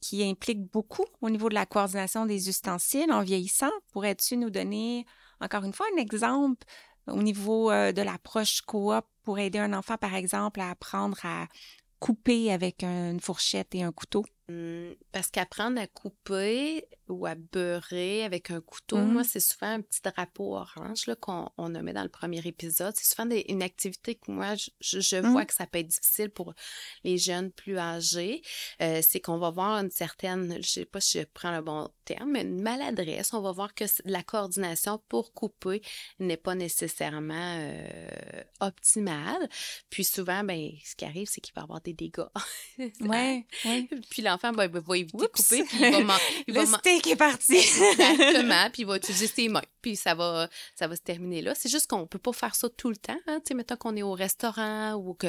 qui 0.00 0.24
implique 0.24 0.62
beaucoup 0.70 1.06
au 1.20 1.30
niveau 1.30 1.48
de 1.48 1.54
la 1.54 1.66
coordination 1.66 2.26
des 2.26 2.48
ustensiles 2.48 3.12
en 3.12 3.22
vieillissant. 3.22 3.70
Pourrais-tu 3.92 4.36
nous 4.36 4.50
donner 4.50 5.06
encore 5.40 5.64
une 5.64 5.72
fois 5.72 5.86
un 5.94 6.00
exemple 6.00 6.66
au 7.10 7.22
niveau 7.22 7.70
euh, 7.70 7.92
de 7.92 8.02
l'approche 8.02 8.62
coop 8.62 9.04
pour 9.22 9.38
aider 9.38 9.58
un 9.58 9.72
enfant, 9.72 9.96
par 9.96 10.14
exemple, 10.14 10.60
à 10.60 10.70
apprendre 10.70 11.18
à 11.24 11.46
couper 12.00 12.52
avec 12.52 12.82
une 12.82 13.20
fourchette 13.20 13.74
et 13.74 13.82
un 13.82 13.92
couteau? 13.92 14.24
Mmh, 14.48 14.92
parce 15.12 15.30
qu'apprendre 15.30 15.80
à 15.80 15.86
couper, 15.86 16.86
ou 17.08 17.26
à 17.26 17.34
beurrer 17.34 18.24
avec 18.24 18.50
un 18.50 18.60
couteau. 18.60 18.98
Moi, 18.98 19.24
c'est 19.24 19.40
souvent 19.40 19.72
un 19.72 19.80
petit 19.80 20.00
drapeau 20.02 20.56
orange 20.56 21.06
là, 21.06 21.16
qu'on 21.16 21.48
on 21.56 21.74
a 21.74 21.82
mis 21.82 21.92
dans 21.92 22.02
le 22.02 22.08
premier 22.08 22.40
épisode. 22.46 22.94
C'est 22.96 23.14
souvent 23.14 23.28
une 23.48 23.62
activité 23.62 24.14
que 24.14 24.30
moi, 24.30 24.54
je, 24.54 25.00
je 25.00 25.16
vois 25.16 25.44
que 25.44 25.54
ça 25.54 25.66
peut 25.66 25.78
être 25.78 25.88
difficile 25.88 26.30
pour 26.30 26.54
les 27.04 27.18
jeunes 27.18 27.50
plus 27.50 27.78
âgés. 27.78 28.42
Euh, 28.80 29.00
c'est 29.06 29.20
qu'on 29.20 29.38
va 29.38 29.50
voir 29.50 29.78
une 29.78 29.90
certaine, 29.90 30.58
je 30.62 30.68
sais 30.68 30.84
pas 30.84 31.00
si 31.00 31.20
je 31.20 31.24
prends 31.32 31.54
le 31.54 31.62
bon 31.62 31.88
terme, 32.04 32.32
mais 32.32 32.42
une 32.42 32.62
maladresse. 32.62 33.32
On 33.32 33.40
va 33.40 33.52
voir 33.52 33.74
que 33.74 33.84
la 34.04 34.22
coordination 34.22 35.00
pour 35.08 35.32
couper 35.32 35.82
n'est 36.18 36.36
pas 36.36 36.54
nécessairement 36.54 37.56
euh, 37.58 38.42
optimale. 38.60 39.48
Puis 39.90 40.04
souvent, 40.04 40.44
ben, 40.44 40.70
ce 40.84 40.94
qui 40.94 41.04
arrive, 41.04 41.28
c'est 41.30 41.40
qu'il 41.40 41.54
va 41.54 41.62
avoir 41.62 41.80
des 41.80 41.92
dégâts. 41.92 42.22
ouais, 42.78 43.46
ouais. 43.64 43.88
Puis 44.10 44.22
l'enfant 44.22 44.52
ben, 44.52 44.68
va 44.68 44.96
éviter 44.96 45.18
de 45.18 45.26
couper, 45.26 45.64
puis 45.64 45.78
il 45.80 46.04
va, 46.04 46.16
il 46.48 46.54
le 46.54 46.66
steak 46.98 47.12
est 47.12 47.16
parti. 47.16 47.56
Exactement, 47.56 48.68
puis 48.72 48.82
il 48.82 48.86
va 48.86 48.96
utiliser 48.96 49.26
ses 49.26 49.48
mains, 49.48 49.62
puis 49.82 49.96
ça 49.96 50.14
va, 50.14 50.48
ça 50.74 50.86
va 50.86 50.96
se 50.96 51.02
terminer 51.02 51.42
là. 51.42 51.54
C'est 51.54 51.68
juste 51.68 51.88
qu'on 51.88 52.06
peut 52.06 52.18
pas 52.18 52.32
faire 52.32 52.54
ça 52.54 52.68
tout 52.68 52.90
le 52.90 52.96
temps. 52.96 53.18
Hein. 53.26 53.40
Tu 53.40 53.48
sais, 53.48 53.54
mettons 53.54 53.76
qu'on 53.76 53.96
est 53.96 54.02
au 54.02 54.12
restaurant 54.12 54.94
ou 54.94 55.14
que, 55.14 55.28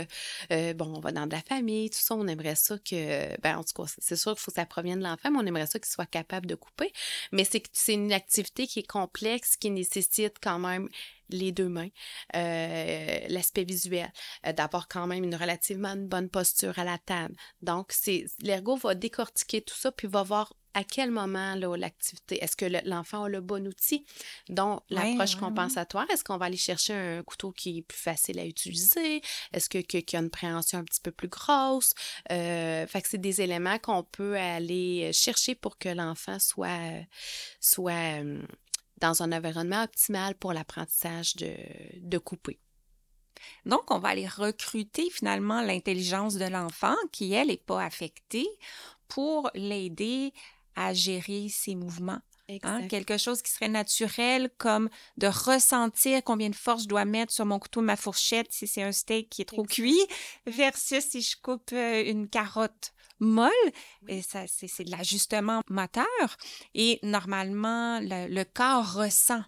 euh, 0.51 0.73
bon, 0.73 0.93
on 0.95 0.99
va 0.99 1.12
dans 1.12 1.27
de 1.27 1.34
la 1.34 1.41
famille, 1.41 1.89
tout 1.89 1.99
ça, 1.99 2.15
on 2.15 2.27
aimerait 2.27 2.55
ça 2.55 2.77
que, 2.77 3.39
ben, 3.41 3.58
en 3.58 3.63
tout 3.63 3.82
cas, 3.82 3.91
c'est 3.97 4.15
sûr 4.15 4.34
qu'il 4.34 4.41
faut 4.41 4.51
que 4.51 4.55
ça 4.55 4.65
provienne 4.65 4.99
de 4.99 5.03
l'enfant, 5.03 5.32
mais 5.32 5.39
on 5.39 5.45
aimerait 5.45 5.67
ça 5.67 5.79
qu'il 5.79 5.89
soit 5.89 6.05
capable 6.05 6.45
de 6.45 6.55
couper. 6.55 6.91
Mais 7.32 7.43
c'est 7.43 7.63
c'est 7.73 7.93
une 7.93 8.13
activité 8.13 8.67
qui 8.67 8.79
est 8.79 8.88
complexe, 8.88 9.55
qui 9.58 9.69
nécessite 9.69 10.38
quand 10.41 10.60
même 10.60 10.89
les 11.30 11.52
deux 11.52 11.70
mains, 11.70 11.89
euh, 12.36 13.20
l'aspect 13.28 13.63
visuel, 13.63 14.12
euh, 14.46 14.54
d'avoir 14.54 14.88
quand 14.88 15.08
même 15.08 15.24
une 15.24 15.36
relativement 15.36 15.96
bonne 15.96 16.30
posture 16.30 16.78
à 16.78 16.84
la 16.84 16.98
table. 16.98 17.36
Donc, 17.62 17.92
c'est 17.92 18.26
l'ergo 18.42 18.76
va 18.76 18.96
décortiquer 18.96 19.62
tout 19.62 19.76
ça, 19.76 19.92
puis 19.92 20.08
va 20.08 20.24
voir 20.24 20.54
à 20.74 20.84
quel 20.84 21.12
moment 21.12 21.56
l'activité, 21.56 22.44
est-ce 22.44 22.56
que 22.56 22.65
l'enfant 22.88 23.24
a 23.24 23.30
le 23.30 23.42
bon 23.42 23.68
outil, 23.68 24.06
dont 24.50 24.82
l'approche 24.89 25.36
compensatoire, 25.36 26.06
est-ce 26.12 26.24
qu'on 26.24 26.38
va 26.38 26.46
aller 26.46 26.58
chercher 26.58 26.94
un 26.94 27.24
couteau 27.24 27.52
qui 27.52 27.80
est 27.80 27.82
plus 27.82 27.98
facile 27.98 28.39
à 28.39 28.46
utiliser, 28.46 29.22
est-ce 29.52 29.68
que, 29.68 29.80
qu'il 29.80 30.04
y 30.13 30.15
a 30.15 30.20
une 30.20 30.30
préhension 30.30 30.80
un 30.80 30.84
petit 30.84 31.02
peu 31.02 31.12
plus 31.12 31.28
grosse, 31.28 31.94
euh, 32.32 32.86
fait 32.86 33.02
que 33.02 33.10
c'est 33.10 33.18
des 33.18 33.42
éléments 33.42 33.80
qu'on 33.80 34.04
peut 34.04 34.38
aller 34.38 35.12
chercher 35.12 35.56
pour 35.56 35.78
que 35.80 35.89
l'enfant 35.89 36.38
soit, 36.39 37.04
soit 37.60 38.24
dans 39.00 39.24
un 39.24 39.32
environnement 39.32 39.84
optimal 39.84 40.36
pour 40.36 40.54
l'apprentissage 40.54 41.36
de, 41.36 41.56
de 42.00 42.18
couper. 42.18 42.60
Donc, 43.66 43.92
on 43.92 44.00
va 44.00 44.10
aller 44.10 44.28
recruter 44.28 45.10
finalement 45.10 45.62
l'intelligence 45.62 46.36
de 46.36 46.46
l'enfant 46.46 46.96
qui, 47.12 47.34
elle, 47.34 47.48
n'est 47.48 47.58
pas 47.58 47.84
affectée 47.84 48.48
pour 49.08 49.50
l'aider 49.56 50.34
à 50.76 50.94
gérer 50.94 51.48
ses 51.50 51.76
mouvements. 51.76 52.22
Hein? 52.64 52.88
Quelque 52.88 53.18
chose 53.18 53.42
qui 53.42 53.52
serait 53.52 53.70
naturel, 53.70 54.50
comme 54.58 54.90
de 55.18 55.28
ressentir 55.28 56.24
combien 56.24 56.50
de 56.50 56.56
force 56.56 56.84
je 56.84 56.88
dois 56.88 57.06
mettre 57.06 57.32
sur 57.32 57.46
mon 57.46 57.60
couteau, 57.60 57.82
ma 57.82 57.96
fourchette, 57.96 58.48
si 58.52 58.66
c'est 58.66 58.82
un 58.82 58.92
steak 58.92 59.30
qui 59.30 59.44
est 59.44 59.46
trop 59.46 59.64
cuit, 59.64 60.00
versus 60.48 61.04
si 61.04 61.22
je 61.22 61.36
coupe 61.42 61.72
euh, 61.74 62.04
une 62.06 62.28
carotte 62.28 62.92
molle. 63.19 63.51
Et 64.08 64.21
ça, 64.21 64.45
c'est 64.47 64.84
de 64.84 64.91
l'ajustement 64.91 65.62
moteur. 65.69 66.38
Et 66.73 66.99
normalement, 67.03 67.99
le, 68.01 68.43
corps 68.43 68.93
ressent 68.93 69.43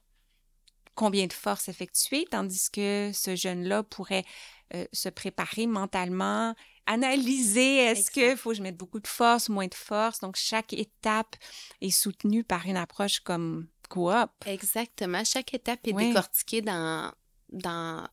combien 0.96 1.28
de 1.28 1.34
force 1.34 1.70
effectuer, 1.70 2.26
tandis 2.30 2.70
que 2.70 3.12
ce 3.14 3.36
jeune-là 3.36 3.84
pourrait 3.84 4.26
euh, 4.74 4.86
se 4.94 5.10
préparer 5.10 5.68
mentalement, 5.68 6.54
analyser 6.86 7.78
est-ce 7.78 8.12
qu'il 8.12 8.38
faut 8.38 8.52
que 8.52 8.58
je 8.58 8.62
mette 8.62 8.78
beaucoup 8.78 9.00
de 9.00 9.08
force, 9.08 9.50
moins 9.50 9.68
de 9.68 9.74
force. 9.74 10.20
Donc, 10.20 10.36
chaque 10.36 10.74
étape 10.74 11.36
est 11.80 11.92
soutenue 11.92 12.44
par 12.44 12.66
une 12.66 12.78
approche 12.78 13.20
comme 13.22 13.68
coop. 13.90 14.32
Exactement. 14.46 15.24
Chaque 15.24 15.54
étape 15.54 15.80
est 15.88 15.94
décortiquée 15.94 16.62
dans, 16.62 17.12
dans, 17.52 18.08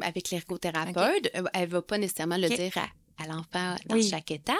avec 0.00 0.30
l'ergothérapeute. 0.30 1.30
Elle 1.32 1.50
Elle 1.52 1.68
va 1.68 1.82
pas 1.82 1.98
nécessairement 1.98 2.36
le 2.36 2.48
dire 2.48 2.76
à 2.76 2.88
à 3.18 3.26
l'enfant 3.26 3.76
dans 3.86 4.00
chaque 4.02 4.30
étape. 4.30 4.56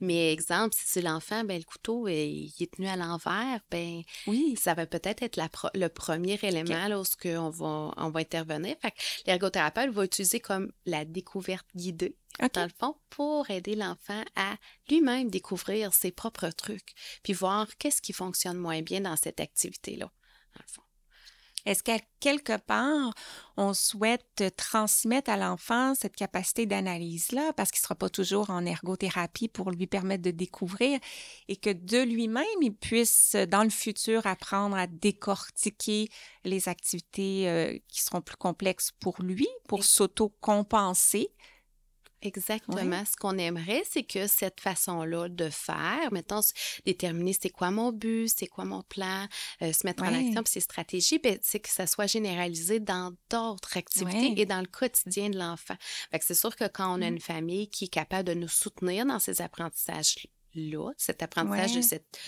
Mais 0.00 0.32
exemple, 0.32 0.74
si 0.78 1.00
l'enfant, 1.00 1.44
ben, 1.44 1.58
le 1.58 1.64
couteau 1.64 2.08
est, 2.08 2.28
il 2.30 2.54
est 2.60 2.74
tenu 2.74 2.88
à 2.88 2.96
l'envers, 2.96 3.60
ben, 3.70 4.02
oui. 4.26 4.56
ça 4.60 4.74
va 4.74 4.86
peut-être 4.86 5.22
être, 5.22 5.40
le 5.74 5.88
premier 5.88 6.38
élément 6.42 6.88
lorsqu'on 6.88 7.50
va, 7.50 7.94
on 7.96 8.10
va 8.10 8.20
intervenir. 8.20 8.76
Fait 8.80 8.94
l'ergothérapeute 9.26 9.90
va 9.90 10.04
utiliser 10.04 10.40
comme 10.40 10.72
la 10.86 11.04
découverte 11.04 11.66
guidée, 11.74 12.16
dans 12.54 12.64
le 12.64 12.70
fond, 12.78 12.96
pour 13.10 13.50
aider 13.50 13.74
l'enfant 13.74 14.22
à 14.36 14.56
lui-même 14.88 15.30
découvrir 15.30 15.94
ses 15.94 16.10
propres 16.10 16.50
trucs, 16.50 16.94
puis 17.22 17.32
voir 17.32 17.68
qu'est-ce 17.78 18.02
qui 18.02 18.12
fonctionne 18.12 18.56
moins 18.56 18.82
bien 18.82 19.00
dans 19.02 19.16
cette 19.16 19.40
activité-là, 19.40 20.06
dans 20.06 20.62
le 20.66 20.72
fond. 20.72 20.82
Est-ce 21.64 21.82
qu'à 21.82 21.98
quelque 22.20 22.56
part, 22.56 23.12
on 23.56 23.74
souhaite 23.74 24.44
transmettre 24.56 25.30
à 25.30 25.36
l'enfant 25.36 25.94
cette 25.94 26.16
capacité 26.16 26.66
d'analyse-là, 26.66 27.52
parce 27.52 27.70
qu'il 27.70 27.80
ne 27.80 27.84
sera 27.84 27.94
pas 27.94 28.08
toujours 28.08 28.50
en 28.50 28.64
ergothérapie 28.64 29.48
pour 29.48 29.70
lui 29.70 29.86
permettre 29.86 30.22
de 30.22 30.30
découvrir, 30.30 30.98
et 31.48 31.56
que 31.56 31.70
de 31.70 32.02
lui-même, 32.02 32.44
il 32.60 32.74
puisse, 32.74 33.36
dans 33.48 33.62
le 33.62 33.70
futur, 33.70 34.26
apprendre 34.26 34.76
à 34.76 34.86
décortiquer 34.86 36.08
les 36.44 36.68
activités 36.68 37.48
euh, 37.48 37.78
qui 37.88 38.02
seront 38.02 38.20
plus 38.20 38.36
complexes 38.36 38.90
pour 39.00 39.22
lui, 39.22 39.48
pour 39.68 39.84
s'auto-compenser, 39.84 41.30
Exactement. 42.22 43.04
Ce 43.04 43.16
qu'on 43.16 43.36
aimerait, 43.36 43.82
c'est 43.90 44.04
que 44.04 44.26
cette 44.26 44.60
façon-là 44.60 45.28
de 45.28 45.50
faire, 45.50 46.12
mettons, 46.12 46.40
déterminer 46.86 47.36
c'est 47.38 47.50
quoi 47.50 47.70
mon 47.70 47.92
but, 47.92 48.28
c'est 48.28 48.46
quoi 48.46 48.64
mon 48.64 48.82
plan, 48.82 49.26
euh, 49.60 49.72
se 49.72 49.86
mettre 49.86 50.04
en 50.04 50.14
action, 50.14 50.42
puis 50.42 50.52
ses 50.52 50.60
stratégies, 50.60 51.18
ben, 51.18 51.38
c'est 51.42 51.60
que 51.60 51.68
ça 51.68 51.86
soit 51.86 52.06
généralisé 52.06 52.78
dans 52.80 53.12
d'autres 53.28 53.76
activités 53.76 54.40
et 54.40 54.46
dans 54.46 54.60
le 54.60 54.66
quotidien 54.66 55.30
de 55.30 55.38
l'enfant. 55.38 55.76
c'est 56.20 56.34
sûr 56.34 56.54
que 56.54 56.68
quand 56.68 56.96
on 56.96 57.02
a 57.02 57.10
mmh. 57.10 57.14
une 57.14 57.20
famille 57.20 57.68
qui 57.68 57.86
est 57.86 57.88
capable 57.88 58.28
de 58.28 58.34
nous 58.34 58.48
soutenir 58.48 59.04
dans 59.04 59.18
ces 59.18 59.42
apprentissages-là, 59.42 60.92
cet 60.96 61.22
apprentissage 61.22 61.74
de 61.74 61.82
cette, 61.82 62.18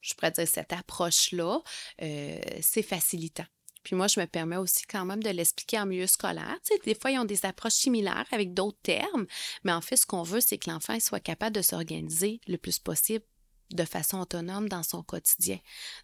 je 0.00 0.14
pourrais 0.14 0.30
dire, 0.30 0.48
cette 0.48 0.72
approche-là, 0.72 1.60
euh, 2.02 2.38
c'est 2.62 2.82
facilitant. 2.82 3.44
Puis 3.84 3.94
moi, 3.94 4.08
je 4.08 4.18
me 4.18 4.26
permets 4.26 4.56
aussi 4.56 4.84
quand 4.86 5.04
même 5.04 5.22
de 5.22 5.30
l'expliquer 5.30 5.78
en 5.78 5.86
milieu 5.86 6.06
scolaire. 6.06 6.58
Tu 6.64 6.74
sais, 6.74 6.80
des 6.84 6.94
fois, 6.94 7.10
ils 7.10 7.18
ont 7.18 7.24
des 7.24 7.44
approches 7.46 7.74
similaires 7.74 8.26
avec 8.32 8.54
d'autres 8.54 8.80
termes, 8.82 9.26
mais 9.62 9.72
en 9.72 9.80
fait, 9.80 9.96
ce 9.96 10.06
qu'on 10.06 10.22
veut, 10.22 10.40
c'est 10.40 10.58
que 10.58 10.70
l'enfant 10.70 10.98
soit 10.98 11.20
capable 11.20 11.54
de 11.54 11.62
s'organiser 11.62 12.40
le 12.48 12.56
plus 12.56 12.78
possible 12.78 13.24
de 13.70 13.84
façon 13.84 14.18
autonome 14.18 14.68
dans 14.68 14.82
son 14.82 15.02
quotidien. 15.02 15.58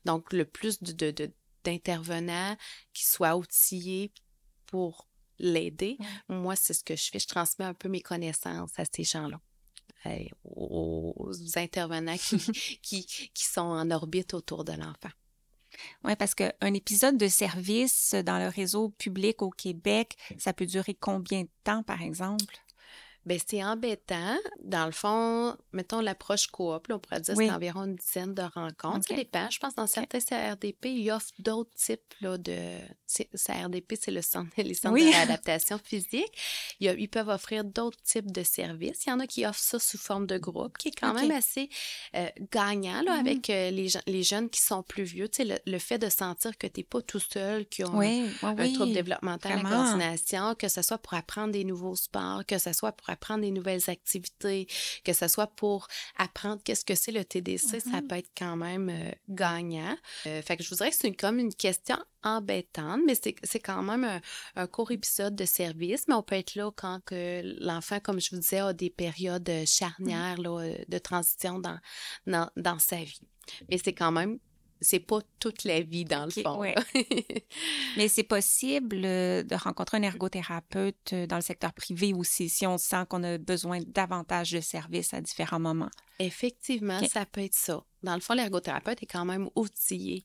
Donc, 0.04 0.32
le 0.32 0.44
plus 0.44 0.78
d'intervenants 1.64 2.56
qui 2.92 3.06
soient 3.06 3.36
outillés 3.36 4.12
pour 4.66 5.08
l'aider. 5.38 5.96
Moi, 6.28 6.54
c'est 6.56 6.74
ce 6.74 6.84
que 6.84 6.96
je 6.96 7.10
fais. 7.10 7.18
Je 7.18 7.28
transmets 7.28 7.64
un 7.64 7.74
peu 7.74 7.88
mes 7.88 8.02
connaissances 8.02 8.78
à 8.78 8.84
ces 8.84 9.04
gens-là. 9.04 9.40
aux 10.44 11.32
intervenants 11.56 12.16
qui, 12.82 13.06
qui 13.06 13.44
sont 13.44 13.60
en 13.60 13.90
orbite 13.90 14.34
autour 14.34 14.64
de 14.64 14.72
l'enfant. 14.72 15.10
Oui, 16.04 16.16
parce 16.16 16.34
qu'un 16.34 16.74
épisode 16.74 17.16
de 17.16 17.28
service 17.28 18.14
dans 18.14 18.38
le 18.38 18.48
réseau 18.48 18.90
public 18.90 19.42
au 19.42 19.50
Québec, 19.50 20.16
ça 20.38 20.52
peut 20.52 20.66
durer 20.66 20.94
combien 20.94 21.42
de 21.42 21.48
temps, 21.64 21.82
par 21.82 22.02
exemple? 22.02 22.56
Bien, 23.26 23.36
c'est 23.46 23.62
embêtant. 23.62 24.38
Dans 24.62 24.86
le 24.86 24.92
fond, 24.92 25.54
mettons 25.72 26.00
l'approche 26.00 26.46
coop, 26.46 26.86
on 26.90 26.98
pourrait 26.98 27.20
dire 27.20 27.36
que 27.36 27.44
c'est 27.44 27.50
environ 27.50 27.84
une 27.84 27.96
dizaine 27.96 28.34
de 28.34 28.42
rencontres. 28.42 29.08
Ça 29.08 29.14
dépend. 29.14 29.48
Je 29.50 29.58
pense 29.58 29.74
que 29.74 29.80
dans 29.80 29.86
certains 29.86 30.20
CRDP, 30.20 30.86
ils 30.86 31.10
offrent 31.10 31.32
d'autres 31.38 31.74
types 31.74 32.14
là, 32.20 32.38
de. 32.38 32.56
CRDP, 33.34 33.94
c'est 34.00 34.10
le 34.10 34.22
centre, 34.22 34.50
les 34.56 34.74
centres 34.74 34.98
d'adaptation 34.98 35.78
physique. 35.84 36.32
Ils, 36.80 37.08
peuvent 37.08 37.28
offrir 37.28 37.64
d'autres 37.64 38.00
types 38.02 38.30
de 38.30 38.42
services. 38.42 39.04
Il 39.04 39.10
y 39.10 39.12
en 39.12 39.20
a 39.20 39.26
qui 39.26 39.44
offrent 39.44 39.58
ça 39.58 39.78
sous 39.78 39.98
forme 39.98 40.26
de 40.26 40.38
groupe, 40.38 40.78
qui 40.78 40.88
est 40.88 40.98
quand 40.98 41.12
même 41.12 41.30
assez 41.30 41.68
euh, 42.14 42.28
gagnant 42.52 43.02
là, 43.02 43.14
avec 43.14 43.48
mm-hmm. 43.48 43.52
euh, 43.52 43.70
les, 43.70 44.12
les, 44.12 44.22
jeunes 44.22 44.48
qui 44.48 44.60
sont 44.60 44.82
plus 44.82 45.02
vieux. 45.02 45.28
Tu 45.28 45.44
sais, 45.44 45.60
le, 45.66 45.78
fait 45.78 45.98
de 45.98 46.08
sentir 46.08 46.56
que 46.56 46.66
tu 46.66 46.80
n'es 46.80 46.84
pas 46.84 47.02
tout 47.02 47.18
seul, 47.18 47.66
qui 47.66 47.84
ont 47.84 48.00
un, 48.00 48.72
trouble 48.74 48.92
développemental, 48.92 49.60
la 49.62 49.68
coordination, 49.68 50.54
que 50.54 50.68
ce 50.68 50.82
soit 50.82 50.98
pour 50.98 51.14
apprendre 51.14 51.52
des 51.52 51.64
nouveaux 51.64 51.96
sports, 51.96 52.46
que 52.46 52.58
ce 52.58 52.72
soit 52.72 52.92
pour 52.92 53.09
apprendre 53.10 53.42
des 53.42 53.50
nouvelles 53.50 53.88
activités, 53.88 54.66
que 55.04 55.12
ce 55.12 55.28
soit 55.28 55.48
pour 55.48 55.88
apprendre 56.16 56.60
qu'est-ce 56.64 56.84
que 56.84 56.94
c'est 56.94 57.12
le 57.12 57.24
TDC, 57.24 57.58
ça 57.58 57.78
mm-hmm. 57.78 58.06
peut 58.06 58.16
être 58.16 58.30
quand 58.36 58.56
même 58.56 58.88
euh, 58.88 59.10
gagnant. 59.28 59.96
Euh, 60.26 60.42
fait 60.42 60.56
que 60.56 60.62
je 60.62 60.70
vous 60.70 60.76
dirais 60.76 60.90
que 60.90 60.96
c'est 60.96 61.12
comme 61.12 61.38
une 61.38 61.54
question 61.54 61.98
embêtante, 62.22 63.00
mais 63.06 63.14
c'est 63.14 63.60
quand 63.60 63.82
même 63.82 64.20
un, 64.56 64.66
court 64.66 64.90
épisode 64.90 65.34
de 65.34 65.44
service, 65.44 66.06
mais 66.06 66.14
on 66.14 66.22
peut 66.22 66.36
être 66.36 66.54
là 66.54 66.70
quand 66.76 67.00
que 67.06 67.42
l'enfant, 67.60 67.98
comme 68.00 68.20
je 68.20 68.30
vous 68.30 68.40
disais, 68.40 68.58
a 68.58 68.72
des 68.72 68.90
périodes 68.90 69.50
charnières 69.66 70.38
là, 70.38 70.72
de 70.86 70.98
transition 70.98 71.58
dans, 71.58 71.78
dans, 72.26 72.50
dans 72.56 72.78
sa 72.78 72.96
vie. 72.96 73.20
Mais 73.68 73.78
c'est 73.82 73.94
quand 73.94 74.12
même 74.12 74.38
c'est 74.80 75.00
pas 75.00 75.20
toute 75.38 75.64
la 75.64 75.80
vie 75.80 76.04
dans 76.04 76.24
le 76.24 76.30
fond. 76.30 76.62
Mais 77.96 78.08
c'est 78.08 78.22
possible 78.22 79.02
euh, 79.04 79.42
de 79.42 79.54
rencontrer 79.54 79.98
un 79.98 80.02
ergothérapeute 80.02 81.12
euh, 81.12 81.26
dans 81.26 81.36
le 81.36 81.42
secteur 81.42 81.72
privé 81.72 82.12
aussi 82.14 82.48
si 82.48 82.66
on 82.66 82.78
sent 82.78 83.04
qu'on 83.08 83.22
a 83.22 83.38
besoin 83.38 83.80
davantage 83.86 84.52
de 84.52 84.60
services 84.60 85.12
à 85.12 85.20
différents 85.20 85.60
moments. 85.60 85.90
Effectivement, 86.18 87.00
ça 87.08 87.26
peut 87.26 87.42
être 87.42 87.54
ça. 87.54 87.82
Dans 88.02 88.14
le 88.14 88.20
fond, 88.20 88.34
l'ergothérapeute 88.34 89.02
est 89.02 89.06
quand 89.06 89.24
même 89.24 89.48
outillé. 89.54 90.24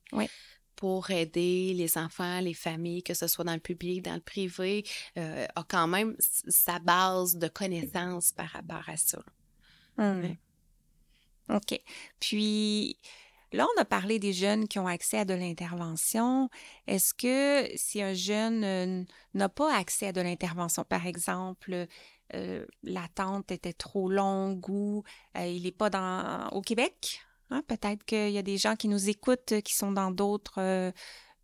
pour 0.75 1.09
aider 1.09 1.73
les 1.73 1.97
enfants, 1.97 2.41
les 2.41 2.53
familles, 2.53 3.01
que 3.01 3.13
ce 3.13 3.27
soit 3.27 3.45
dans 3.45 3.53
le 3.53 3.61
public, 3.61 4.01
dans 4.01 4.15
le 4.15 4.19
privé, 4.19 4.83
euh, 5.17 5.45
a 5.55 5.63
quand 5.63 5.87
même 5.87 6.17
sa 6.19 6.79
base 6.79 7.37
de 7.37 7.47
connaissances 7.47 8.33
par 8.33 8.49
rapport 8.49 8.83
à 8.89 8.97
ça. 8.97 9.23
Mmh. 9.97 10.35
OK. 11.49 11.79
Puis, 12.19 12.97
Là, 13.55 13.65
on 13.77 13.81
a 13.81 13.85
parlé 13.85 14.19
des 14.19 14.33
jeunes 14.33 14.67
qui 14.67 14.79
ont 14.79 14.87
accès 14.87 15.19
à 15.19 15.25
de 15.25 15.33
l'intervention. 15.33 16.49
Est-ce 16.87 17.13
que 17.13 17.69
si 17.77 18.01
un 18.01 18.13
jeune 18.13 18.63
euh, 18.65 19.03
n'a 19.33 19.47
pas 19.47 19.73
accès 19.73 20.07
à 20.07 20.11
de 20.11 20.19
l'intervention, 20.19 20.83
par 20.83 21.07
exemple, 21.07 21.87
euh, 22.33 22.65
l'attente 22.83 23.51
était 23.53 23.71
trop 23.71 24.09
longue 24.09 24.67
ou 24.69 25.03
euh, 25.37 25.47
il 25.47 25.63
n'est 25.63 25.71
pas 25.71 25.89
dans, 25.89 26.49
au 26.49 26.59
Québec, 26.59 27.21
hein, 27.49 27.61
peut-être 27.65 28.03
qu'il 28.03 28.31
y 28.31 28.37
a 28.37 28.41
des 28.41 28.57
gens 28.57 28.75
qui 28.75 28.89
nous 28.89 29.09
écoutent 29.09 29.61
qui 29.63 29.73
sont 29.73 29.93
dans 29.93 30.11
d'autres 30.11 30.91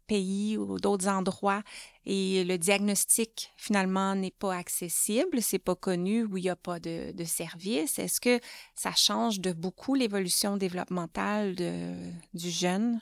pays 0.06 0.58
ou 0.58 0.80
d'autres 0.80 1.08
endroits 1.08 1.64
et 2.06 2.44
le 2.44 2.58
diagnostic 2.58 3.52
finalement 3.58 4.16
n'est 4.16 4.32
pas 4.32 4.56
accessible, 4.56 5.42
c'est 5.42 5.60
pas 5.60 5.76
connu 5.76 6.24
ou 6.24 6.38
il 6.38 6.44
n'y 6.44 6.50
a 6.50 6.56
pas 6.56 6.80
de, 6.80 7.14
service, 7.26 8.00
est-ce 8.00 8.20
que 8.20 8.40
ça 8.76 8.92
change 8.96 9.40
de 9.40 9.54
beaucoup 9.54 9.94
l'évolution 9.94 10.58
développementale 10.58 11.56
du 11.56 12.50
jeune? 12.50 13.00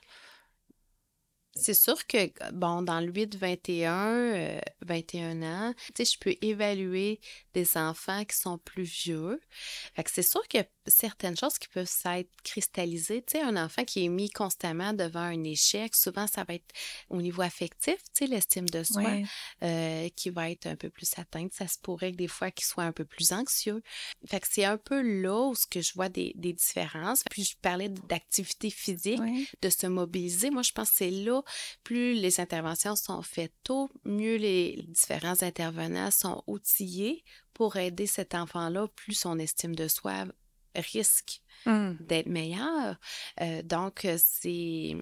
C'est 1.56 1.74
sûr 1.74 2.06
que, 2.06 2.30
bon, 2.52 2.82
dans 2.82 3.00
le 3.00 3.10
8-21, 3.10 4.60
21 4.82 5.42
euh, 5.42 5.44
ans, 5.44 5.74
tu 5.94 6.04
sais, 6.04 6.12
je 6.14 6.18
peux 6.18 6.34
évaluer 6.42 7.20
des 7.54 7.76
enfants 7.76 8.24
qui 8.24 8.36
sont 8.36 8.58
plus 8.58 8.84
vieux. 8.84 9.40
Fait 9.94 10.04
que 10.04 10.10
c'est 10.12 10.22
sûr 10.22 10.46
qu'il 10.46 10.60
y 10.60 10.62
a 10.62 10.66
certaines 10.86 11.36
choses 11.36 11.58
qui 11.58 11.68
peuvent 11.68 11.88
s'être 11.88 12.30
cristallisées. 12.44 13.22
Tu 13.22 13.38
sais, 13.38 13.42
un 13.42 13.56
enfant 13.56 13.84
qui 13.84 14.04
est 14.04 14.08
mis 14.08 14.30
constamment 14.30 14.92
devant 14.92 15.20
un 15.20 15.42
échec, 15.42 15.96
souvent, 15.96 16.28
ça 16.28 16.44
va 16.44 16.54
être 16.54 16.72
au 17.08 17.20
niveau 17.20 17.42
affectif, 17.42 17.96
tu 17.96 18.10
sais, 18.12 18.26
l'estime 18.26 18.68
de 18.68 18.84
soi, 18.84 19.10
euh, 19.64 20.08
qui 20.14 20.30
va 20.30 20.50
être 20.50 20.66
un 20.66 20.76
peu 20.76 20.88
plus 20.88 21.10
atteinte. 21.16 21.52
Ça 21.52 21.66
se 21.66 21.78
pourrait 21.78 22.12
que 22.12 22.16
des 22.16 22.28
fois, 22.28 22.52
qu'il 22.52 22.64
soit 22.64 22.84
un 22.84 22.92
peu 22.92 23.04
plus 23.04 23.32
anxieux. 23.32 23.82
Fait 24.24 24.38
que 24.38 24.46
c'est 24.48 24.64
un 24.64 24.78
peu 24.78 25.02
là 25.02 25.48
où 25.48 25.54
ce 25.56 25.66
que 25.66 25.80
je 25.80 25.94
vois 25.94 26.08
des, 26.08 26.32
des 26.36 26.52
différences. 26.52 27.24
Puis 27.28 27.42
je 27.42 27.56
parlais 27.60 27.88
d'activité 27.88 28.70
physique, 28.70 29.20
de 29.62 29.68
se 29.68 29.88
mobiliser. 29.88 30.50
Moi, 30.50 30.62
je 30.62 30.72
pense 30.72 30.90
que 30.90 30.96
c'est 30.96 31.10
là 31.10 31.40
plus 31.84 32.14
les 32.14 32.40
interventions 32.40 32.96
sont 32.96 33.22
faites 33.22 33.54
tôt, 33.64 33.90
mieux 34.04 34.36
les 34.36 34.84
différents 34.88 35.42
intervenants 35.42 36.10
sont 36.10 36.42
outillés 36.46 37.24
pour 37.54 37.76
aider 37.76 38.06
cet 38.06 38.34
enfant-là, 38.34 38.88
plus 38.88 39.14
son 39.14 39.38
estime 39.38 39.74
de 39.74 39.88
soi 39.88 40.24
risque 40.74 41.40
mmh. 41.66 41.92
d'être 42.00 42.28
meilleure. 42.28 42.96
Euh, 43.40 43.62
donc, 43.62 44.06
c'est... 44.18 44.96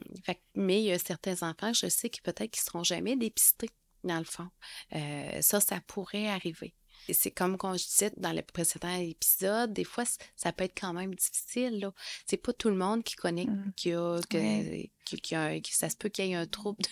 Mais 0.54 0.80
il 0.80 0.86
y 0.86 0.92
a 0.92 0.98
certains 0.98 1.48
enfants, 1.48 1.72
je 1.72 1.88
sais, 1.88 2.10
qui 2.10 2.20
peut-être 2.20 2.50
qui 2.50 2.60
ne 2.60 2.64
seront 2.64 2.84
jamais 2.84 3.16
dépistés, 3.16 3.70
dans 4.04 4.18
le 4.18 4.24
fond. 4.24 4.48
Euh, 4.94 5.40
ça, 5.42 5.60
ça 5.60 5.80
pourrait 5.86 6.28
arriver 6.28 6.74
c'est 7.12 7.30
comme 7.30 7.56
quand 7.56 7.76
je 7.76 7.84
disais 7.84 8.12
dans 8.16 8.32
le 8.32 8.42
précédent 8.42 8.94
épisode, 8.94 9.72
des 9.72 9.84
fois, 9.84 10.04
ça 10.36 10.52
peut 10.52 10.64
être 10.64 10.78
quand 10.78 10.92
même 10.92 11.14
difficile. 11.14 11.80
Là. 11.80 11.92
C'est 12.26 12.36
pas 12.36 12.52
tout 12.52 12.68
le 12.68 12.76
monde 12.76 13.02
qui 13.02 13.16
connaît 13.16 13.46
mmh. 13.46 13.72
qu'il 13.76 13.94
a, 13.94 14.20
que, 14.30 15.60
ça 15.70 15.88
se 15.88 15.96
peut 15.96 16.08
qu'il 16.08 16.26
y 16.26 16.32
ait 16.32 16.34
un 16.34 16.46
trouble 16.46 16.82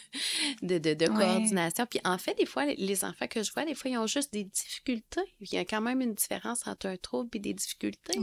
de, 0.62 0.79
de, 0.79 1.07
coordination. 1.07 1.87
Puis 1.87 2.00
en 2.05 2.18
fait, 2.18 2.35
des 2.35 2.46
fois, 2.46 2.66
les 2.66 3.05
enfants 3.05 3.26
que 3.29 3.42
je 3.42 3.52
vois, 3.52 3.64
des 3.64 3.74
fois, 3.74 3.90
ils 3.90 3.98
ont 3.98 4.07
juste 4.07 4.33
des 4.33 4.44
difficultés. 4.44 5.35
Il 5.40 5.52
y 5.52 5.59
a 5.59 5.64
quand 5.64 5.81
même 5.81 6.00
une 6.00 6.14
différence 6.14 6.66
entre 6.66 6.87
un 6.87 6.96
trouble 6.96 7.31
et 7.35 7.38
des 7.40 7.55
difficultés. 7.55 8.18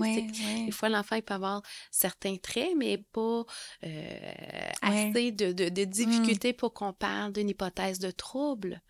Des 0.65 0.71
fois, 0.71 0.89
l'enfant, 0.89 1.15
il 1.15 1.23
peut 1.23 1.33
avoir 1.33 1.61
certains 1.91 2.37
traits, 2.37 2.73
mais 2.77 2.97
pas 2.97 3.43
euh, 3.83 4.71
assez 4.81 5.31
de, 5.31 5.51
de, 5.51 5.65
mmh. 5.65 5.85
difficultés 5.85 6.53
pour 6.53 6.73
qu'on 6.73 6.93
parle 6.93 7.33
d'une 7.33 7.49
hypothèse 7.49 7.99
de 7.99 8.11
trouble. 8.11 8.81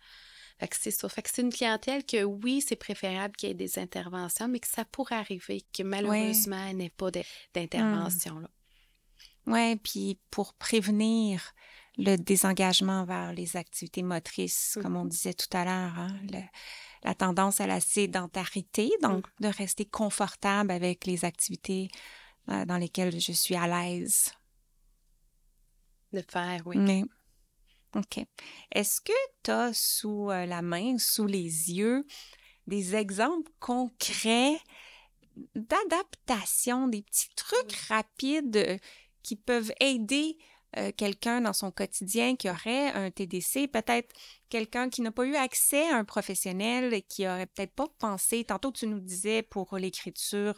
Fait 0.58 0.68
que 0.68 0.76
c'est 0.78 0.90
ça. 0.90 1.08
Fait 1.08 1.22
que 1.22 1.30
c'est 1.32 1.42
une 1.42 1.52
clientèle 1.52 2.04
que 2.04 2.22
oui, 2.22 2.62
c'est 2.66 2.76
préférable 2.76 3.34
qu'il 3.36 3.48
y 3.48 3.52
ait 3.52 3.56
des 3.56 3.78
interventions, 3.78 4.48
mais 4.48 4.60
que 4.60 4.68
ça 4.68 4.84
pourrait 4.84 5.16
arriver 5.16 5.62
que 5.72 5.82
malheureusement, 5.82 6.66
il 6.66 6.76
n'y 6.76 6.86
ait 6.86 6.90
pas 6.90 7.10
d'intervention. 7.54 8.36
Mmh. 8.36 8.48
Oui, 9.46 9.76
puis 9.76 10.18
pour 10.30 10.54
prévenir 10.54 11.52
le 11.98 12.16
désengagement 12.16 13.04
vers 13.04 13.32
les 13.32 13.56
activités 13.56 14.02
motrices, 14.02 14.78
comme 14.80 14.96
on 14.96 15.04
mmh. 15.04 15.08
disait 15.08 15.34
tout 15.34 15.56
à 15.56 15.64
l'heure, 15.64 15.98
hein, 15.98 16.16
la 17.02 17.14
tendance 17.14 17.60
à 17.60 17.66
la 17.66 17.80
sédentarité, 17.80 18.90
donc 19.02 19.26
mmh. 19.26 19.44
de 19.44 19.48
rester 19.48 19.84
confortable 19.84 20.70
avec 20.70 21.04
les 21.04 21.24
activités 21.24 21.88
euh, 22.48 22.64
dans 22.64 22.78
lesquelles 22.78 23.20
je 23.20 23.32
suis 23.32 23.56
à 23.56 23.66
l'aise. 23.66 24.30
De 26.12 26.22
faire, 26.26 26.62
oui. 26.66 27.04
OK. 27.94 28.24
Est-ce 28.72 29.00
que 29.00 29.12
tu 29.42 29.50
as 29.50 29.72
sous 29.72 30.30
euh, 30.30 30.46
la 30.46 30.62
main, 30.62 30.98
sous 30.98 31.26
les 31.26 31.72
yeux, 31.72 32.04
des 32.66 32.96
exemples 32.96 33.50
concrets 33.60 34.58
d'adaptation, 35.54 36.88
des 36.88 37.02
petits 37.02 37.28
trucs 37.36 37.72
rapides 37.88 38.56
euh, 38.56 38.78
qui 39.22 39.36
peuvent 39.36 39.72
aider 39.80 40.38
euh, 40.76 40.90
quelqu'un 40.96 41.40
dans 41.40 41.52
son 41.52 41.70
quotidien 41.70 42.34
qui 42.36 42.50
aurait 42.50 42.90
un 42.92 43.10
TDC, 43.10 43.68
peut-être 43.68 44.12
quelqu'un 44.48 44.88
qui 44.90 45.02
n'a 45.02 45.12
pas 45.12 45.24
eu 45.24 45.36
accès 45.36 45.88
à 45.88 45.96
un 45.96 46.04
professionnel 46.04 46.92
et 46.94 47.02
qui 47.02 47.26
aurait 47.28 47.46
peut-être 47.46 47.74
pas 47.74 47.88
pensé, 47.98 48.44
tantôt 48.44 48.72
tu 48.72 48.86
nous 48.86 49.00
disais 49.00 49.42
pour 49.42 49.76
l'écriture 49.78 50.56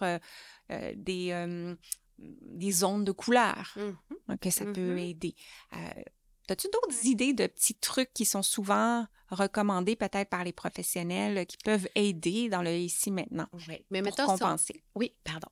des, 0.70 1.76
des 2.18 2.72
zones 2.72 3.04
de 3.04 3.12
couleur, 3.12 3.76
mmh 3.76 4.36
que 4.40 4.50
ça 4.50 4.64
peut 4.64 4.94
mmh 4.94 4.98
aider. 4.98 5.34
As-tu 6.48 6.68
d'autres 6.72 7.06
idées 7.06 7.32
de 7.32 7.46
petits 7.46 7.74
trucs 7.74 8.12
qui 8.12 8.24
sont 8.24 8.42
souvent 8.42 9.06
recommandés 9.30 9.96
peut-être 9.96 10.28
par 10.28 10.44
les 10.44 10.52
professionnels 10.52 11.46
qui 11.46 11.56
peuvent 11.64 11.88
aider 11.94 12.48
dans 12.48 12.62
le 12.62 12.70
ici 12.70 13.10
maintenant 13.10 13.48
oui. 13.68 13.84
Mais 13.90 14.02
pour 14.02 14.14
compenser? 14.14 14.84
Oui, 14.94 15.14
pardon. 15.24 15.48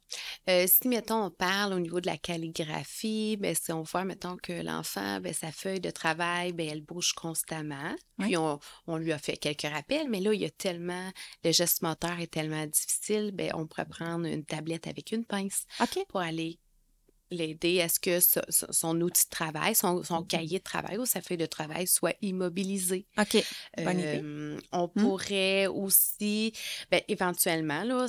Euh, 0.49 0.67
si, 0.69 0.89
mettons, 0.89 1.25
on 1.25 1.31
parle 1.31 1.73
au 1.73 1.81
niveau 1.81 2.01
de 2.01 2.07
la 2.07 2.17
calligraphie, 2.17 3.37
bien, 3.37 3.55
si 3.55 3.73
on 3.73 3.83
voit, 3.83 4.05
mettons, 4.05 4.37
que 4.37 4.53
l'enfant, 4.53 5.21
bien, 5.21 5.33
sa 5.33 5.51
feuille 5.51 5.81
de 5.81 5.91
travail, 5.91 6.53
bien, 6.53 6.69
elle 6.71 6.83
bouge 6.83 7.13
constamment, 7.13 7.95
puis 8.19 8.37
on, 8.37 8.59
on, 8.87 8.97
lui 8.97 9.13
a 9.13 9.19
fait 9.19 9.37
quelques 9.37 9.63
rappels, 9.63 10.09
mais 10.09 10.21
là, 10.21 10.33
il 10.33 10.41
y 10.41 10.45
a 10.45 10.51
tellement, 10.51 11.11
le 11.45 11.53
geste 11.53 11.83
moteur 11.83 12.21
est 12.21 12.33
tellement 12.33 12.67
difficile, 12.67 13.33
bien, 13.33 13.51
on 13.55 13.67
pourrait 13.67 13.87
prendre 13.87 14.27
une 14.27 14.45
tablette 14.45 14.87
avec 14.87 15.13
une 15.13 15.25
pince 15.25 15.67
pour 16.09 16.21
aller 16.21 16.59
l'aider 17.31 17.81
à 17.81 17.89
ce 17.89 17.99
que 17.99 18.19
son 18.51 19.01
outil 19.01 19.25
de 19.25 19.31
travail, 19.31 19.75
son, 19.75 20.01
mmh 20.01 20.27
cahier 20.29 20.59
de 20.59 20.65
travail 20.65 20.99
ou 20.99 21.07
sa 21.07 21.21
feuille 21.21 21.37
de 21.37 21.47
travail 21.47 21.87
soit 21.87 22.15
immobilisé. 22.23 23.07
OK. 23.19 23.45
Bonne 23.77 23.99
idée. 23.99 24.59
On 24.73 24.87
mmh. 24.87 25.01
pourrait 25.01 25.67
aussi, 25.67 26.53
ben, 26.91 27.01
éventuellement, 27.09 27.85
là, 27.85 28.07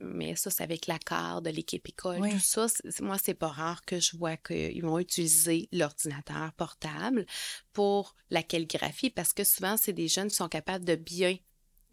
mais 0.00 0.36
ça, 0.36 0.50
c'est 0.50 0.62
avec 0.62 0.86
l'accord 0.86 1.42
de 1.42 1.50
l'équipe 1.50 1.86
école, 1.88 2.28
tout 2.30 2.38
ça. 2.38 2.66
Moi, 3.00 3.16
c'est 3.22 3.34
pas 3.34 3.48
rare 3.48 3.84
que 3.84 4.00
je 4.00 4.16
vois 4.16 4.36
qu'ils 4.36 4.82
vont 4.82 4.98
utiliser 4.98 5.68
l'ordinateur 5.72 6.52
portable 6.56 7.26
pour 7.72 8.14
la 8.30 8.42
calligraphie 8.42 9.10
parce 9.10 9.32
que 9.32 9.44
souvent, 9.44 9.76
c'est 9.76 9.92
des 9.92 10.08
jeunes 10.08 10.28
qui 10.28 10.36
sont 10.36 10.48
capables 10.48 10.84
de 10.84 10.94
bien 10.94 11.36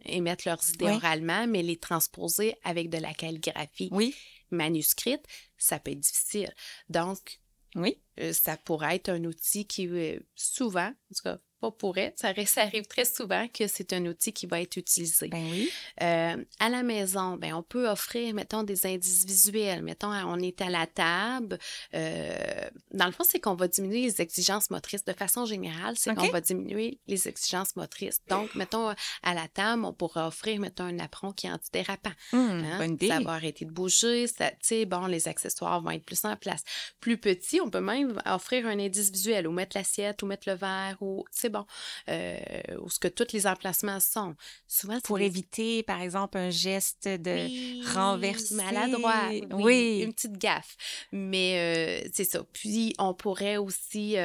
émettre 0.05 0.47
leurs 0.47 0.69
idées 0.69 0.85
oralement, 0.85 1.47
mais 1.47 1.63
les 1.63 1.77
transposer 1.77 2.55
avec 2.63 2.89
de 2.89 2.97
la 2.97 3.13
calligraphie. 3.13 3.89
Oui 3.91 4.13
manuscrite, 4.51 5.25
ça 5.57 5.79
peut 5.79 5.91
être 5.91 5.99
difficile. 5.99 6.53
Donc, 6.89 7.39
oui. 7.75 8.01
Euh, 8.19 8.31
ça 8.31 8.55
pourrait 8.57 8.95
être 8.95 9.09
un 9.09 9.23
outil 9.25 9.67
qui, 9.67 9.87
euh, 9.87 10.19
souvent, 10.33 10.87
en 10.87 11.15
tout 11.15 11.23
cas, 11.23 11.39
pas 11.65 11.71
pourrait, 11.71 12.13
ça, 12.15 12.33
ça 12.45 12.61
arrive 12.61 12.85
très 12.85 13.05
souvent 13.05 13.47
que 13.47 13.67
c'est 13.67 13.93
un 13.93 14.05
outil 14.05 14.33
qui 14.33 14.45
va 14.45 14.61
être 14.61 14.77
utilisé. 14.77 15.27
Ben 15.27 15.45
oui. 15.51 15.69
Euh, 16.01 16.43
à 16.59 16.69
la 16.69 16.83
maison, 16.83 17.37
ben, 17.37 17.53
on 17.53 17.63
peut 17.63 17.89
offrir, 17.89 18.33
mettons, 18.33 18.63
des 18.63 18.85
indices 18.85 19.25
visuels. 19.25 19.81
Mettons, 19.81 20.11
on 20.11 20.39
est 20.39 20.61
à 20.61 20.69
la 20.69 20.87
table. 20.87 21.57
dans 21.93 23.05
le 23.05 23.11
fond, 23.11 23.23
c'est 23.23 23.39
qu'on 23.39 23.55
va 23.55 23.67
diminuer 23.67 24.03
les 24.03 24.21
exigences 24.21 24.69
motrices. 24.69 25.03
De 25.05 25.13
façon 25.13 25.45
générale, 25.45 25.95
c'est 25.97 26.13
qu'on 26.15 26.29
va 26.29 26.41
diminuer 26.41 26.99
les 27.07 27.27
exigences 27.27 27.75
motrices. 27.75 28.21
Donc, 28.27 28.53
mettons, 28.55 28.93
à 29.23 29.33
la 29.33 29.47
table, 29.47 29.85
on 29.85 29.93
pourrait 29.93 30.23
offrir, 30.23 30.59
mettons, 30.59 30.85
un 30.85 30.99
apron 30.99 31.31
qui 31.31 31.47
est 31.47 31.51
antidérapant. 31.51 32.11
Mmh, 32.31 32.37
hein? 32.37 32.77
Bonne 32.77 32.93
idée. 32.93 33.07
Ça 33.07 33.19
va 33.19 33.33
arrêter 33.33 33.65
de 33.65 33.71
bouger. 33.71 34.27
Ça, 34.27 34.51
bon, 34.85 35.05
les 35.07 35.27
accessoires 35.27 35.81
vont 35.81 35.91
être 35.91 36.05
plus 36.05 36.25
en 36.25 36.35
place. 36.35 36.63
Plus 36.99 37.17
petit, 37.17 37.61
on 37.61 37.69
peut 37.69 37.81
même 37.81 38.21
offrir 38.25 38.67
un 38.67 38.79
indice 38.79 39.11
visuel 39.11 39.47
ou 39.47 39.51
mettre 39.51 39.77
l'assiette 39.77 40.21
ou 40.23 40.25
mettre 40.25 40.49
le 40.49 40.55
verre 40.55 40.97
ou, 41.01 41.23
tu 41.31 41.41
sais, 41.41 41.49
bon, 41.59 41.65
euh, 42.09 42.37
où 42.81 42.89
ce 42.89 42.99
que 42.99 43.07
tous 43.07 43.31
les 43.33 43.47
emplacements 43.47 43.99
sont. 43.99 44.35
Souvent, 44.67 44.99
Pour 45.01 45.19
éviter, 45.19 45.83
par 45.83 46.01
exemple, 46.01 46.37
un 46.37 46.49
geste 46.49 47.07
de 47.07 47.45
oui, 47.47 47.83
renverser. 47.93 48.55
maladroit, 48.55 49.13
oui, 49.29 49.43
Oui. 49.51 49.99
une 50.03 50.13
petite 50.13 50.37
gaffe. 50.37 50.75
Mais 51.11 52.03
euh, 52.05 52.09
c'est 52.13 52.23
ça. 52.25 52.43
Puis, 52.53 52.93
on 52.99 53.13
pourrait 53.13 53.57
aussi 53.57 54.15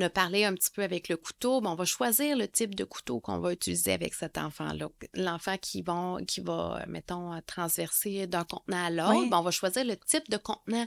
euh, 0.00 0.04
le 0.06 0.08
parler 0.10 0.44
un 0.44 0.54
petit 0.54 0.70
peu 0.70 0.82
avec 0.82 1.08
le 1.08 1.16
couteau. 1.16 1.60
Bon, 1.60 1.70
on 1.70 1.74
va 1.74 1.84
choisir 1.84 2.36
le 2.36 2.48
type 2.48 2.74
de 2.74 2.84
couteau 2.84 3.20
qu'on 3.20 3.38
va 3.38 3.52
utiliser 3.52 3.92
avec 3.92 4.14
cet 4.14 4.38
enfant-là. 4.38 4.88
L'enfant 5.14 5.56
qui, 5.58 5.82
va, 5.82 6.16
qui 6.26 6.40
va, 6.40 6.84
mettons, 6.88 7.40
transverser 7.46 8.26
d'un 8.26 8.44
contenant 8.44 8.84
à 8.84 8.90
l'autre, 8.90 9.20
Oui. 9.22 9.28
bon, 9.28 9.38
on 9.38 9.42
va 9.42 9.50
choisir 9.50 9.84
le 9.84 9.96
type 9.96 10.28
de 10.30 10.36
contenant 10.36 10.86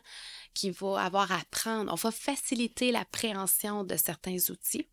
qu'il 0.54 0.72
va 0.72 1.02
avoir 1.02 1.32
à 1.32 1.42
prendre. 1.52 1.92
On 1.92 1.96
va 1.96 2.12
faciliter 2.12 2.92
l'appréhension 2.92 3.84
de 3.84 3.96
certains 3.96 4.38
outils. 4.50 4.88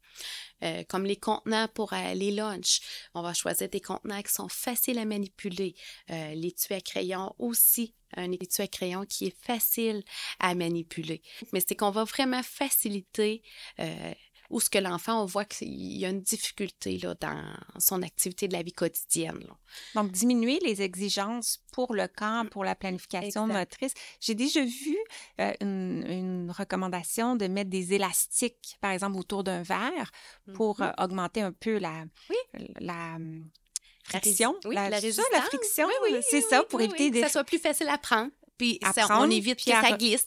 Euh, 0.62 0.84
comme 0.88 1.04
les 1.04 1.16
contenants 1.16 1.68
pour 1.68 1.92
euh, 1.92 2.14
les 2.14 2.30
lunchs. 2.30 2.80
On 3.14 3.22
va 3.22 3.32
choisir 3.32 3.68
des 3.68 3.80
contenants 3.80 4.20
qui 4.22 4.32
sont 4.32 4.48
faciles 4.48 4.98
à 4.98 5.04
manipuler. 5.04 5.74
Euh, 6.10 6.34
l'étui 6.34 6.74
à 6.74 6.80
crayon 6.80 7.34
aussi, 7.38 7.94
un 8.16 8.30
étui 8.32 8.62
à 8.62 8.66
crayon 8.68 9.04
qui 9.06 9.26
est 9.26 9.36
facile 9.44 10.02
à 10.38 10.54
manipuler. 10.54 11.22
Mais 11.52 11.60
c'est 11.66 11.76
qu'on 11.76 11.90
va 11.90 12.04
vraiment 12.04 12.42
faciliter 12.42 13.42
euh, 13.78 14.12
où 14.50 14.58
ce 14.58 14.68
que 14.68 14.78
l'enfant, 14.78 15.22
on 15.22 15.26
voit 15.26 15.44
qu'il 15.44 15.68
y 15.96 16.04
a 16.04 16.08
une 16.08 16.22
difficulté 16.22 16.98
là, 16.98 17.14
dans 17.20 17.54
son 17.78 18.02
activité 18.02 18.48
de 18.48 18.52
la 18.52 18.64
vie 18.64 18.72
quotidienne. 18.72 19.38
là. 19.46 19.56
Donc, 19.94 20.10
diminuer 20.10 20.58
les 20.64 20.82
exigences 20.82 21.62
pour 21.72 21.94
le 21.94 22.08
camp, 22.08 22.48
pour 22.50 22.64
la 22.64 22.74
planification 22.74 23.46
Exact. 23.46 23.58
motrice. 23.58 23.94
J'ai 24.20 24.34
déjà 24.34 24.64
vu 24.64 24.96
euh, 25.40 25.52
une, 25.60 26.04
une 26.08 26.50
recommandation 26.50 27.36
de 27.36 27.46
mettre 27.46 27.70
des 27.70 27.94
élastiques, 27.94 28.76
par 28.80 28.90
exemple, 28.90 29.18
autour 29.18 29.44
d'un 29.44 29.62
verre 29.62 30.10
pour 30.54 30.80
Mhm. 30.80 30.86
euh, 30.98 31.04
augmenter 31.04 31.42
un 31.42 31.52
peu 31.52 31.78
la, 31.78 32.04
Oui. 32.28 32.36
la 32.80 33.18
La 33.18 33.18
friction? 34.04 34.54
oui, 34.64 34.74
la, 34.74 34.90
la 34.90 35.00
c'est 35.00 35.12
ça, 35.12 35.22
résistance? 35.22 35.32
la 35.32 35.42
friction, 35.58 35.86
Oui, 35.86 36.10
oui, 36.14 36.20
c'est 36.30 36.40
ça, 36.42 36.62
pour 36.64 36.80
éviter 36.80 37.10
des... 37.10 37.20
que 37.20 37.26
ça 37.26 37.32
soit 37.32 37.44
plus 37.44 37.58
facile 37.58 37.88
à 37.88 37.98
prendre. 37.98 38.30
Puis 38.58 38.78
À 38.82 38.92
ça- 38.92 39.04
prendre, 39.06 39.26
on 39.26 39.30
évite 39.30 39.56
puis 39.56 39.70
que 39.70 39.76
à 39.76 39.82
ça 39.82 39.96
glisse. 39.96 40.26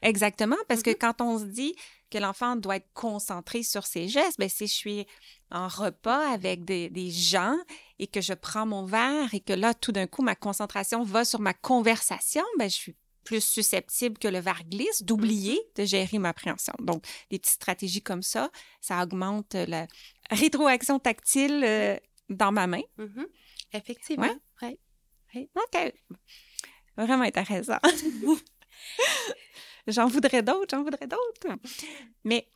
Exactement, 0.00 0.56
parce 0.68 0.82
que 0.82 0.90
Mhm. 0.90 0.96
quand 1.00 1.20
on 1.20 1.38
se 1.40 1.44
dit 1.44 1.74
que 2.10 2.18
l'enfant 2.18 2.54
doit 2.56 2.76
être 2.76 2.88
concentré 2.94 3.62
sur 3.62 3.84
ses 3.86 4.06
gestes, 4.08 4.38
ben, 4.38 4.48
si 4.48 4.66
je 4.68 4.72
suis 4.72 5.06
en 5.50 5.66
repas 5.68 6.30
avec 6.32 6.64
des, 6.64 6.88
des 6.88 7.10
gens 7.10 7.56
et 7.98 8.06
que 8.06 8.20
je 8.20 8.32
prends 8.32 8.64
mon 8.64 8.84
verre 8.84 9.34
et 9.34 9.40
que 9.40 9.52
là, 9.52 9.74
tout 9.74 9.92
d'un 9.92 10.06
coup, 10.06 10.22
ma 10.22 10.34
concentration 10.36 11.02
va 11.02 11.24
sur 11.24 11.40
ma 11.40 11.52
conversation, 11.52 12.44
ben, 12.58 12.70
je 12.70 12.74
suis 12.76 12.96
plus 13.24 13.44
susceptible 13.44 14.16
que 14.18 14.28
le 14.28 14.38
verre 14.38 14.62
glisse, 14.70 15.02
d'oublier 15.02 15.60
de 15.74 15.84
gérer 15.84 16.18
ma 16.18 16.30
appréhension. 16.30 16.72
Donc, 16.78 17.04
des 17.30 17.38
petites 17.38 17.54
stratégies 17.56 18.00
comme 18.02 18.22
ça, 18.22 18.50
ça 18.80 19.02
augmente 19.02 19.52
la 19.54 19.86
rétroaction 20.30 20.98
tactile 20.98 21.62
euh, 21.64 21.96
dans 22.28 22.52
ma 22.52 22.66
main. 22.66 22.82
Mhm. 22.96 23.26
Effectivement. 23.72 24.34
Ouais. 24.62 24.78
OK. 25.54 25.92
Vraiment 26.96 27.24
intéressant. 27.24 27.78
j'en 29.86 30.06
voudrais 30.08 30.42
d'autres, 30.42 30.76
j'en 30.76 30.82
voudrais 30.82 31.06
d'autres. 31.06 31.58
Mais 32.24 32.48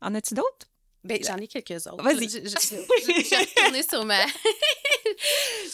en 0.00 0.14
as-tu 0.14 0.34
d'autres? 0.34 0.66
Ben, 1.02 1.18
j'en 1.24 1.38
ai 1.38 1.48
quelques 1.48 1.86
autres. 1.86 2.02
Vas-y. 2.04 2.28
Je, 2.28 2.38
je, 2.40 2.44
je- 2.44 2.46
je- 2.46 3.24
je 3.24 3.30
vais 3.30 3.38
retourner 3.38 3.82
sur 3.82 4.04
ma. 4.04 4.22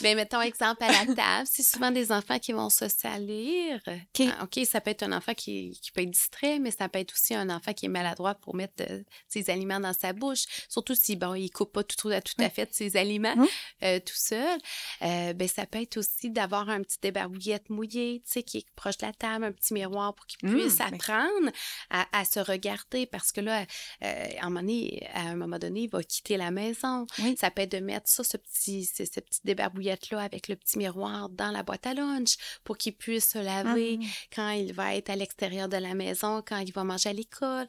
ben, 0.03 0.16
mettons 0.16 0.40
exemple 0.40 0.83
à 0.85 0.88
la 0.88 1.14
table. 1.14 1.46
C'est 1.46 1.62
souvent 1.62 1.90
des 1.90 2.12
enfants 2.12 2.38
qui 2.38 2.53
vont 2.53 2.70
se 2.70 2.88
salir. 2.88 3.81
OK. 3.87 4.29
Ah, 4.29 4.44
OK, 4.44 4.64
ça 4.64 4.81
peut 4.81 4.90
être 4.90 5.03
un 5.03 5.12
enfant 5.12 5.35
qui, 5.35 5.79
qui 5.83 5.92
peut 5.92 6.03
être 6.03 6.11
distrait, 6.11 6.59
mais 6.59 6.70
ça 6.70 6.88
peut 6.88 6.99
être 6.99 7.12
aussi 7.12 7.35
un 7.35 7.51
enfant 7.51 7.72
qui 7.72 7.87
est 7.87 7.90
maladroit 7.90 8.35
pour 8.35 8.55
mettre 8.55 8.85
euh, 8.88 9.03
ses 9.29 9.51
aliments 9.51 9.81
dans 9.81 9.92
sa 9.92 10.12
bouche. 10.12 10.44
Surtout 10.68 10.94
si, 10.94 11.16
bon, 11.16 11.35
il 11.35 11.51
coupe 11.51 11.72
pas 11.72 11.85
tout, 11.85 11.96
tout 11.96 12.09
à 12.09 12.20
tout 12.20 12.35
à 12.38 12.49
fait 12.49 12.72
ses 12.72 12.96
aliments 12.96 13.37
euh, 13.83 14.01
tout 14.01 14.16
seul. 14.16 14.59
Euh, 15.03 15.33
ben, 15.33 15.49
ça 15.49 15.66
peut 15.66 15.83
être 15.83 15.99
aussi 15.99 16.31
d'avoir 16.31 16.68
un 16.70 16.83
petit 16.83 16.99
débarbouillette 17.03 17.68
mouillé, 17.68 18.22
tu 18.25 18.33
sais, 18.33 18.42
qui 18.42 18.59
est 18.59 18.66
proche 18.75 18.96
de 18.99 19.07
la 19.07 19.12
table, 19.12 19.44
un 19.44 19.53
petit 19.53 19.75
miroir 19.75 20.14
pour 20.14 20.27
qu'il 20.27 20.37
Mm, 20.42 20.55
puisse 20.55 20.81
apprendre 20.81 21.51
à, 21.90 22.07
à 22.12 22.25
se 22.25 22.40
regarder 22.40 23.07
parce 23.07 23.33
que 23.33 23.40
là, 23.40 23.64
euh, 24.03 24.29
à, 24.40 24.46
un 24.46 24.51
moment 24.51 24.61
donné, 24.61 25.07
à 25.12 25.20
un 25.20 25.37
moment 25.37 25.59
donné, 25.59 25.83
il 25.83 25.90
va 25.90 26.03
quitter 26.03 26.37
la 26.37 26.51
maison. 26.51 27.07
Oui. 27.20 27.37
Ça 27.38 27.51
peut 27.51 27.62
être 27.62 27.72
de 27.72 27.79
mettre 27.79 28.09
ça, 28.09 28.25
ce 28.25 28.37
petit, 28.37 28.85
ce, 28.85 29.05
ce 29.05 29.20
petit 29.26 29.40
débarbouillette-là 29.44 30.20
avec 30.20 30.48
le 30.48 30.56
petit 30.56 30.78
miroir 30.78 31.28
dans 31.28 31.50
la 31.50 31.62
boîte 31.62 31.86
à 31.86 31.94
lunch 31.94 32.36
pour 32.64 32.76
qu'il 32.78 32.94
puisse 32.94 33.28
se 33.30 33.38
laver 33.38 33.98
Mhm. 33.98 34.06
quand 34.34 34.50
il 34.50 34.72
va 34.72 34.94
être 34.94 35.10
à 35.10 35.16
l'extérieur 35.16 35.68
de 35.68 35.76
la 35.76 35.94
maison, 35.94 36.42
quand 36.46 36.58
il 36.58 36.72
va 36.72 36.84
manger 36.84 37.10
à 37.10 37.12
l'école. 37.12 37.66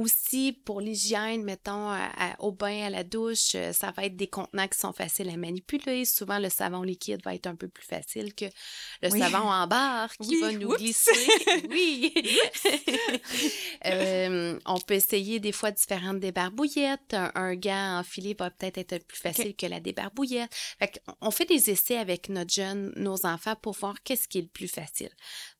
Aussi, 0.00 0.52
pour 0.52 0.80
l'hygiène, 0.80 1.42
mettons, 1.42 1.88
à- 1.88 2.08
à- 2.16 2.40
au 2.40 2.52
bain, 2.52 2.84
à 2.86 2.90
la 2.90 3.02
douche, 3.02 3.56
euh, 3.56 3.72
ça 3.72 3.90
va 3.90 4.04
être 4.04 4.14
des 4.14 4.28
contenants 4.28 4.68
qui 4.68 4.78
sont 4.78 4.92
faciles 4.92 5.28
à 5.28 5.36
manipuler. 5.36 6.04
Souvent, 6.04 6.38
le 6.38 6.50
savon 6.50 6.82
liquide 6.84 7.20
va 7.24 7.34
être 7.34 7.48
un 7.48 7.56
peu 7.56 7.66
plus 7.66 7.84
facile 7.84 8.32
que 8.32 8.44
le 9.02 9.10
Oui. 9.10 9.18
savon 9.18 9.50
en 9.50 9.66
barre 9.66 10.12
qui 10.18 10.28
Oui, 10.36 10.40
va 10.40 10.52
nous 10.52 10.68
oups. 10.68 10.78
glisser. 10.78 11.10
oui. 11.68 12.14
Euh, 13.86 14.58
on 14.66 14.78
peut 14.78 14.94
essayer 14.94 15.40
des 15.40 15.52
fois 15.52 15.70
différentes 15.70 16.20
débarbouillettes. 16.20 17.14
Un, 17.14 17.32
un 17.34 17.54
gant 17.56 17.98
enfilé 17.98 18.34
va 18.38 18.50
peut-être 18.50 18.78
être 18.92 19.04
plus 19.06 19.18
facile 19.18 19.54
que 19.56 19.66
la 19.66 19.80
débarbouillette. 19.80 20.50
Fait 20.78 21.02
on 21.20 21.30
fait 21.30 21.44
des 21.46 21.70
essais 21.70 21.96
avec 21.96 22.28
notre 22.28 22.52
jeune, 22.52 22.92
nos 22.96 23.26
enfants 23.26 23.56
pour 23.56 23.74
voir 23.74 23.96
qu'est-ce 24.04 24.28
qui 24.28 24.38
est 24.38 24.42
le 24.42 24.48
plus 24.48 24.68
facile 24.68 25.10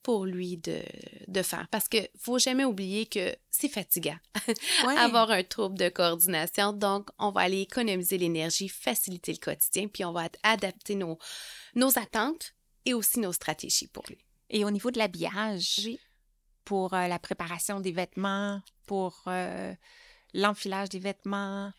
pour 0.02 0.24
lui 0.24 0.56
de, 0.56 0.80
de 1.26 1.42
faire. 1.42 1.66
Parce 1.70 1.88
que 1.88 1.98
faut 2.18 2.38
jamais 2.38 2.64
oublier 2.64 3.06
que 3.06 3.34
c'est 3.50 3.68
fatigant 3.68 4.16
Ouais. 4.86 4.96
avoir 4.96 5.30
un 5.30 5.42
trouble 5.42 5.76
de 5.78 5.88
coordination. 5.88 6.72
Donc, 6.72 7.10
on 7.18 7.30
va 7.30 7.42
aller 7.42 7.60
économiser 7.60 8.16
l'énergie, 8.18 8.68
faciliter 8.68 9.32
le 9.32 9.38
quotidien, 9.38 9.88
puis 9.88 10.04
on 10.04 10.12
va 10.12 10.22
ad- 10.22 10.36
adapter 10.42 10.94
nos, 10.94 11.18
nos 11.74 11.98
attentes 11.98 12.54
et 12.86 12.94
aussi 12.94 13.18
nos 13.20 13.32
stratégies 13.32 13.88
pour 13.88 14.04
lui. 14.08 14.18
Et 14.50 14.64
au 14.64 14.70
niveau 14.70 14.90
de 14.90 14.98
l'habillage, 14.98 15.80
Oui. 15.84 15.98
pour 16.64 16.94
euh, 16.94 17.06
la 17.06 17.18
préparation 17.18 17.80
des 17.80 17.92
vêtements, 17.92 18.62
pour 18.86 19.22
euh, 19.26 19.74
l'enfilage 20.32 20.88
des 20.88 20.98
vêtements. 21.00 21.70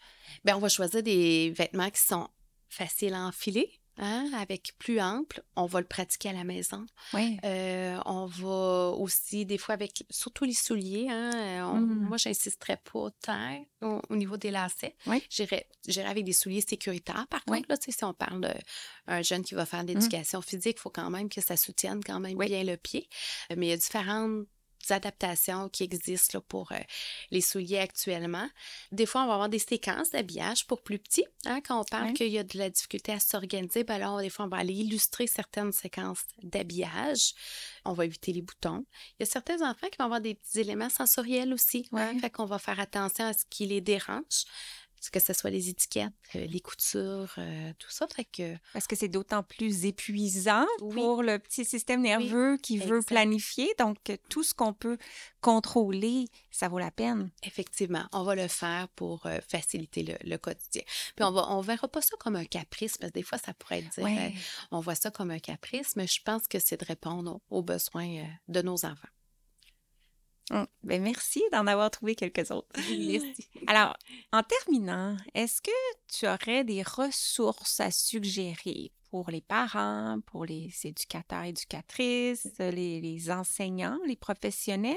Bien, 0.44 0.58
on 0.58 0.60
va 0.60 0.70
choisir 0.70 1.02
des 1.02 1.50
vêtements 1.52 1.90
qui 1.90 2.02
sont 2.02 2.28
faciles 2.70 3.14
à 3.16 3.22
enfiler. 3.26 3.79
Hein, 4.02 4.32
avec 4.38 4.76
plus 4.80 5.02
ample, 5.02 5.44
on 5.58 5.66
va 5.66 5.82
le 5.82 5.86
pratiquer 5.86 6.30
à 6.30 6.34
la 6.34 6.46
maison. 6.46 6.86
Oui. 7.14 7.38
Euh, 7.44 8.00
on 8.06 8.28
va 8.28 8.92
aussi, 8.98 9.46
des 9.46 9.58
fois, 9.58 9.74
avec 9.74 10.06
surtout 10.10 10.46
les 10.46 10.54
souliers, 10.54 11.08
hein, 11.10 11.32
euh, 11.36 11.62
on- 11.64 11.82
Mm. 11.82 12.08
moi, 12.08 12.16
j'insisterais 12.16 12.78
pas 12.78 13.10
tant 13.22 13.66
au, 13.82 14.02
au 14.10 14.16
niveau 14.16 14.38
des 14.38 14.52
lacets. 14.52 14.96
Oui. 15.06 15.22
J'irais 15.30 15.68
avec 16.06 16.24
des 16.24 16.32
souliers 16.32 16.62
sécuritaires. 16.62 17.28
Par 17.30 17.42
Oui. 17.48 17.58
contre, 17.58 17.70
là, 17.72 17.76
si 17.80 18.04
on 18.06 18.14
parle 18.14 18.40
d'un 19.06 19.22
jeune 19.22 19.44
qui 19.44 19.54
va 19.54 19.66
faire 19.66 19.84
de 19.84 19.94
l'éducation 19.94 20.42
physique, 20.42 20.78
il 20.78 20.82
faut 20.82 20.90
quand 20.90 21.10
même 21.10 21.28
que 21.28 21.42
ça 21.42 21.58
soutienne 21.58 22.02
quand 22.02 22.22
même 22.22 22.38
bien 22.38 22.64
le 22.64 22.78
pied. 22.78 23.10
Mais 23.56 23.66
il 23.68 23.70
y 23.70 23.74
a 23.74 23.78
différentes 23.78 24.46
adaptations 24.90 25.70
qui 25.70 25.84
existent 25.84 26.38
là, 26.38 26.42
pour 26.48 26.72
euh, 26.72 26.78
les 27.32 27.42
souliers 27.42 27.80
actuellement. 27.80 28.48
Des 28.92 29.06
fois, 29.06 29.24
on 29.24 29.28
va 29.28 29.34
avoir 29.34 29.50
des 29.50 29.60
séquences 29.60 30.12
d'habillage 30.12 30.66
pour 30.68 30.82
plus 30.82 31.00
petits. 31.00 31.26
hein, 31.46 31.62
quand 31.62 31.80
on 31.80 31.84
parle 31.84 32.08
Oui. 32.08 32.14
qu'il 32.14 32.28
y 32.30 32.38
a 32.40 32.44
de 32.44 32.58
la 32.58 32.70
difficulté 32.70 33.12
à 33.12 33.20
s'organiser, 33.20 33.84
ben 33.84 33.96
alors, 33.96 34.20
des 34.20 34.30
fois, 34.30 34.46
on 34.46 34.50
va 34.50 34.58
aller 34.58 34.74
illustrer 34.74 35.28
certaines 35.28 35.72
séquences 35.72 36.24
d'habillage. 36.44 37.34
On 37.86 37.94
va 37.94 38.06
éviter 38.06 38.34
les 38.34 38.42
boutons. 38.42 38.86
Il 39.20 39.24
y 39.24 39.24
a 39.24 39.26
certains 39.26 39.62
enfants 39.68 39.88
qui 39.88 39.98
vont 40.00 40.06
avoir 40.06 40.22
des 40.22 40.36
petits 40.36 40.60
éléments 40.60 40.90
sensoriels 40.90 41.54
aussi. 41.54 41.88
hein, 41.94 42.20
fait 42.20 42.30
qu'on 42.30 42.46
va 42.46 42.60
faire 42.60 42.80
attention 42.80 43.26
à 43.26 43.34
ce 43.34 43.46
qui 43.50 43.66
les 43.68 43.82
dérange, 43.82 44.44
que 45.12 45.20
ce 45.20 45.32
soit 45.34 45.50
les 45.50 45.70
étiquettes, 45.70 46.12
euh, 46.36 46.46
les 46.46 46.60
coutures, 46.60 47.34
euh, 47.38 47.72
tout 47.80 47.90
ça. 47.90 48.06
Fait 48.14 48.26
que 48.26 48.56
Parce 48.74 48.86
que 48.88 48.96
c'est 48.96 49.08
d'autant 49.08 49.44
plus 49.44 49.86
épuisant 49.86 50.66
Oui. 50.82 50.94
pour 50.96 51.24
le 51.24 51.40
petit 51.40 51.64
système 51.64 52.02
nerveux 52.02 52.58
qui 52.58 52.78
veut 52.78 53.02
planifier. 53.02 53.74
Donc, 53.80 53.98
tout 54.30 54.44
ce 54.44 54.54
qu'on 54.54 54.74
peut 54.74 54.98
contrôler, 55.42 56.26
ça 56.52 56.68
vaut 56.68 56.80
la 56.80 56.92
peine. 56.92 57.32
Effectivement, 57.44 58.06
on 58.12 58.24
va 58.24 58.36
le 58.36 58.48
faire 58.48 58.88
pour 58.90 59.26
euh, 59.26 59.40
faciliter 59.48 60.04
le, 60.04 60.16
le 60.30 60.38
quotidien. 60.38 60.84
Puis 61.16 61.24
on 61.26 61.32
va, 61.32 61.50
on 61.52 61.62
verra 61.62 61.88
pas 61.88 62.02
ça 62.02 62.16
comme 62.20 62.36
un 62.36 62.46
caprice, 62.46 62.98
parce 62.98 63.12
que 63.12 63.18
des 63.20 63.24
fois, 63.24 63.38
ça 63.38 63.54
pourrait 63.54 63.80
être 63.80 63.90
dire, 63.96 64.04
Ouais. 64.04 64.34
on 64.72 64.80
voit 64.82 64.96
ça 64.96 65.12
comme 65.12 65.32
un 65.32 65.40
caprice, 65.40 65.96
mais 65.96 66.08
je 66.08 66.22
pense 66.24 66.48
que 66.48 66.60
c'est 66.60 66.80
de 66.80 66.86
répondre 66.86 67.40
aux, 67.50 67.58
aux 67.60 67.64
besoins 67.64 68.26
de 68.48 68.62
nos 68.62 68.86
enfants. 68.86 69.08
Hum, 70.52 70.66
Ben, 70.84 71.02
merci 71.02 71.44
d'en 71.52 71.68
avoir 71.68 71.92
trouvé 71.92 72.16
quelques 72.16 72.50
autres. 72.52 72.68
Merci. 72.90 73.48
Alors, 73.68 73.96
en 74.32 74.42
terminant, 74.42 75.16
est-ce 75.36 75.62
que 75.62 75.72
tu 76.08 76.28
aurais 76.28 76.64
des 76.64 76.82
ressources 76.82 77.80
à 77.80 77.92
suggérer 77.92 78.92
pour 79.12 79.30
les 79.30 79.42
parents, 79.42 80.20
pour 80.26 80.46
les 80.46 80.72
éducateurs, 80.84 81.44
éducatrices, 81.44 82.48
les, 82.60 83.00
les 83.00 83.32
enseignants, 83.32 84.00
les 84.08 84.16
professionnels? 84.16 84.96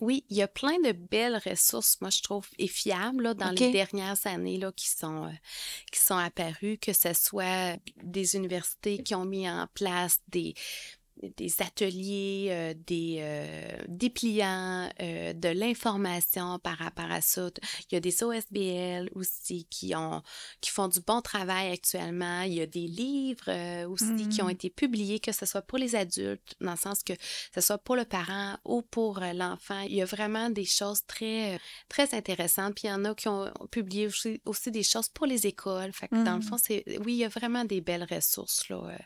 Oui, 0.00 0.24
il 0.28 0.36
y 0.36 0.42
a 0.42 0.48
plein 0.48 0.78
de 0.80 0.92
belles 0.92 1.40
ressources, 1.46 1.98
moi, 2.02 2.10
je 2.10 2.20
trouve, 2.20 2.46
et 2.58 2.68
fiables 2.68 3.22
là, 3.22 3.34
dans 3.34 3.50
les 3.50 3.72
dernières 3.72 4.26
années 4.26 4.58
là, 4.58 4.70
qui, 4.72 4.88
sont, 4.88 5.24
euh, 5.24 5.32
qui 5.90 6.00
sont 6.00 6.16
apparues, 6.16 6.76
que 6.76 6.92
ce 6.92 7.14
soit 7.14 7.78
des 8.02 8.36
universités 8.36 9.02
qui 9.02 9.14
ont 9.14 9.24
mis 9.24 9.48
en 9.48 9.66
place 9.72 10.20
des, 10.28 10.54
des 11.22 11.62
ateliers, 11.62 12.48
euh, 12.50 12.74
des 12.86 13.18
euh, 13.20 13.78
dépliants, 13.88 14.90
euh, 15.00 15.32
de 15.32 15.48
l'information 15.48 16.58
par 16.58 16.76
rapport 16.78 17.10
à 17.10 17.20
ça. 17.20 17.48
Il 17.90 17.94
y 17.94 17.96
a 17.96 18.00
des 18.00 18.22
OSBL 18.22 19.10
aussi 19.14 19.66
qui, 19.70 19.94
ont, 19.94 20.22
qui 20.60 20.70
font 20.70 20.88
du 20.88 21.00
bon 21.00 21.20
travail 21.22 21.72
actuellement. 21.72 22.42
Il 22.42 22.54
y 22.54 22.60
a 22.60 22.66
des 22.66 22.86
livres 22.86 23.86
aussi 23.86 24.28
qui 24.28 24.42
ont 24.42 24.46
mmh. 24.46 24.50
été 24.50 24.70
publiés, 24.70 25.20
que 25.20 25.32
ce 25.32 25.46
soit 25.46 25.62
pour 25.62 25.78
les 25.78 25.96
adultes, 25.96 26.54
dans 26.60 26.72
le 26.72 26.76
sens 26.76 27.02
que 27.02 27.14
ce 27.54 27.60
soit 27.60 27.78
pour 27.78 27.96
le 27.96 28.04
parent 28.04 28.56
ou 28.64 28.82
pour 28.82 29.20
l'enfant. 29.20 29.80
Il 29.80 29.94
y 29.94 30.02
a 30.02 30.06
vraiment 30.06 30.50
des 30.50 30.64
choses 30.64 31.04
très, 31.06 31.58
très 31.88 32.14
intéressantes. 32.14 32.74
Puis 32.74 32.88
il 32.88 32.90
y 32.90 32.92
en 32.92 33.04
a 33.04 33.14
qui 33.14 33.28
ont 33.28 33.50
publié 33.70 34.06
aussi, 34.06 34.40
aussi 34.44 34.70
des 34.70 34.82
choses 34.82 35.08
pour 35.08 35.26
les 35.26 35.46
écoles. 35.46 35.92
Fait 35.92 36.08
que 36.08 36.24
dans 36.24 36.36
le 36.36 36.42
fond, 36.42 36.58
c'est, 36.62 36.84
oui, 37.04 37.14
il 37.14 37.18
y 37.18 37.24
a 37.24 37.28
vraiment 37.28 37.64
des 37.64 37.80
belles 37.80 38.06
ressources 38.08 38.68
là, 38.68 38.98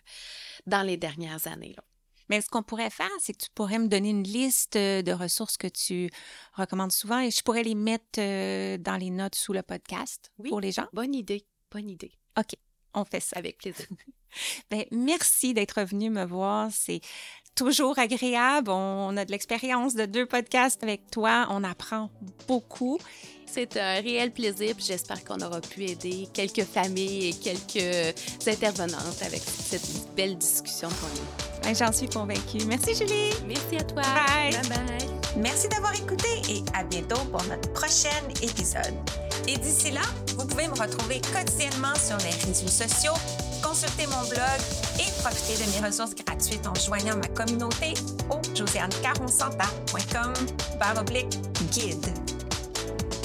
dans 0.67 0.83
les 0.83 0.97
dernières 0.97 1.47
années. 1.47 1.75
Là. 1.77 1.85
Mais 2.31 2.41
ce 2.41 2.49
qu'on 2.49 2.63
pourrait 2.63 2.91
faire, 2.91 3.11
c'est 3.19 3.33
que 3.33 3.43
tu 3.43 3.51
pourrais 3.53 3.81
me 3.81 3.89
donner 3.89 4.11
une 4.11 4.23
liste 4.23 4.77
euh, 4.77 5.03
de 5.03 5.11
ressources 5.11 5.57
que 5.57 5.67
tu 5.67 6.09
recommandes 6.53 6.93
souvent 6.93 7.19
et 7.19 7.33
je 7.33 7.43
pourrais 7.43 7.65
les 7.65 7.75
mettre 7.75 8.19
euh, 8.19 8.79
dans 8.79 8.97
les 8.97 9.11
notes 9.11 9.35
sous 9.35 9.53
le 9.53 9.63
podcast 9.63 10.31
pour 10.49 10.61
les 10.61 10.71
gens. 10.71 10.87
Bonne 10.93 11.13
idée, 11.13 11.45
bonne 11.73 11.91
idée. 11.91 12.13
OK, 12.39 12.55
on 12.95 13.05
fait 13.05 13.19
ça. 13.19 13.37
Avec 13.37 13.59
plaisir. 13.59 13.87
Bien, 14.71 14.85
merci 14.93 15.55
d'être 15.55 15.83
venu 15.83 16.09
me 16.09 16.25
voir. 16.25 16.71
C'est 16.71 17.01
toujours 17.55 17.99
agréable. 17.99 18.71
On 18.71 19.17
a 19.17 19.25
de 19.25 19.31
l'expérience 19.31 19.95
de 19.95 20.07
deux 20.07 20.27
podcasts 20.27 20.83
avec 20.83 21.11
toi. 21.11 21.47
On 21.51 21.65
apprend 21.65 22.11
beaucoup. 22.49 22.99
C'est 23.47 23.77
un 23.77 23.95
réel 23.95 24.31
plaisir, 24.31 24.77
j'espère 24.79 25.25
qu'on 25.25 25.41
aura 25.41 25.61
pu 25.61 25.85
aider 25.85 26.29
quelques 26.33 26.63
familles 26.63 27.31
et 27.31 27.33
quelques 27.33 28.15
intervenantes 28.47 29.21
avec 29.27 29.43
cette 29.43 30.15
belle 30.15 30.39
discussion 30.39 30.89
qu'on 30.89 31.07
a 31.07 31.11
eue. 31.11 31.51
Ben, 31.65 31.75
j'en 31.75 31.93
suis 31.93 32.09
convaincue. 32.09 32.65
Merci, 32.67 32.95
Julie. 32.95 33.35
Merci 33.49 33.77
à 33.79 33.83
toi. 33.83 34.03
Bye. 34.03 34.53
Bye 34.53 34.69
bye. 34.69 35.09
Merci 35.37 35.69
d'avoir 35.69 35.95
écouté 35.95 36.29
et 36.49 36.63
à 36.75 36.85
bientôt 36.85 37.21
pour 37.31 37.43
notre 37.45 37.73
prochain 37.73 38.09
épisode. 38.43 38.95
Et 39.49 39.57
d'ici 39.57 39.91
là, 39.91 40.03
vous 40.37 40.47
pouvez 40.47 40.69
me 40.69 40.75
retrouver 40.75 41.21
quotidiennement 41.33 41.95
sur 41.97 42.19
les 42.19 42.31
réseaux 42.47 42.69
sociaux, 42.69 43.15
consulter 43.63 44.07
mon 44.07 44.23
blog 44.29 44.61
et 44.99 45.11
profiter 45.23 45.65
de 45.65 45.71
mes 45.71 45.87
ressources 45.87 46.15
gratuites 46.15 46.67
en 46.67 46.75
joignant 46.75 47.17
ma 47.17 47.29
communauté 47.29 47.95
au 48.31 48.41
josianecaronsanta.com 48.55 50.33
guide. 51.71 52.07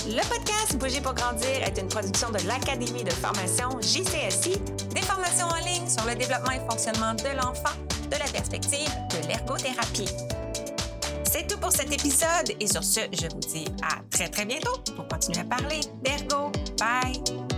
Le 0.08 0.22
podcast 0.30 0.78
Bouger 0.78 1.02
pour 1.02 1.14
grandir 1.16 1.64
est 1.64 1.78
une 1.80 1.88
production 1.88 2.30
de 2.30 2.38
l'Académie 2.48 3.04
de 3.04 3.12
formation 3.12 3.70
JCSI, 3.82 4.60
des 4.94 5.02
formations 5.02 5.48
en 5.48 5.66
ligne 5.66 5.90
sur 5.90 6.06
le 6.06 6.14
développement 6.16 6.52
et 6.52 6.60
fonctionnement 6.70 7.16
de 7.16 7.36
l'enfant 7.36 7.76
de 8.12 8.18
la 8.18 8.26
perspective 8.32 8.90
de 9.10 9.28
l'ergothérapie. 9.28 10.10
C'est 11.24 11.48
tout 11.48 11.58
pour 11.60 11.72
cet 11.72 11.92
épisode 11.92 12.56
et 12.60 12.68
sur 12.68 12.84
ce, 12.84 13.02
je 13.12 13.28
vous 13.34 13.40
dis 13.40 13.66
à 13.82 14.02
très 14.12 14.30
très 14.30 14.46
bientôt 14.46 14.78
pour 14.96 15.08
continuer 15.08 15.40
à 15.40 15.44
parler 15.44 15.82
d'ergo. 16.04 16.52
Bye! 16.78 17.55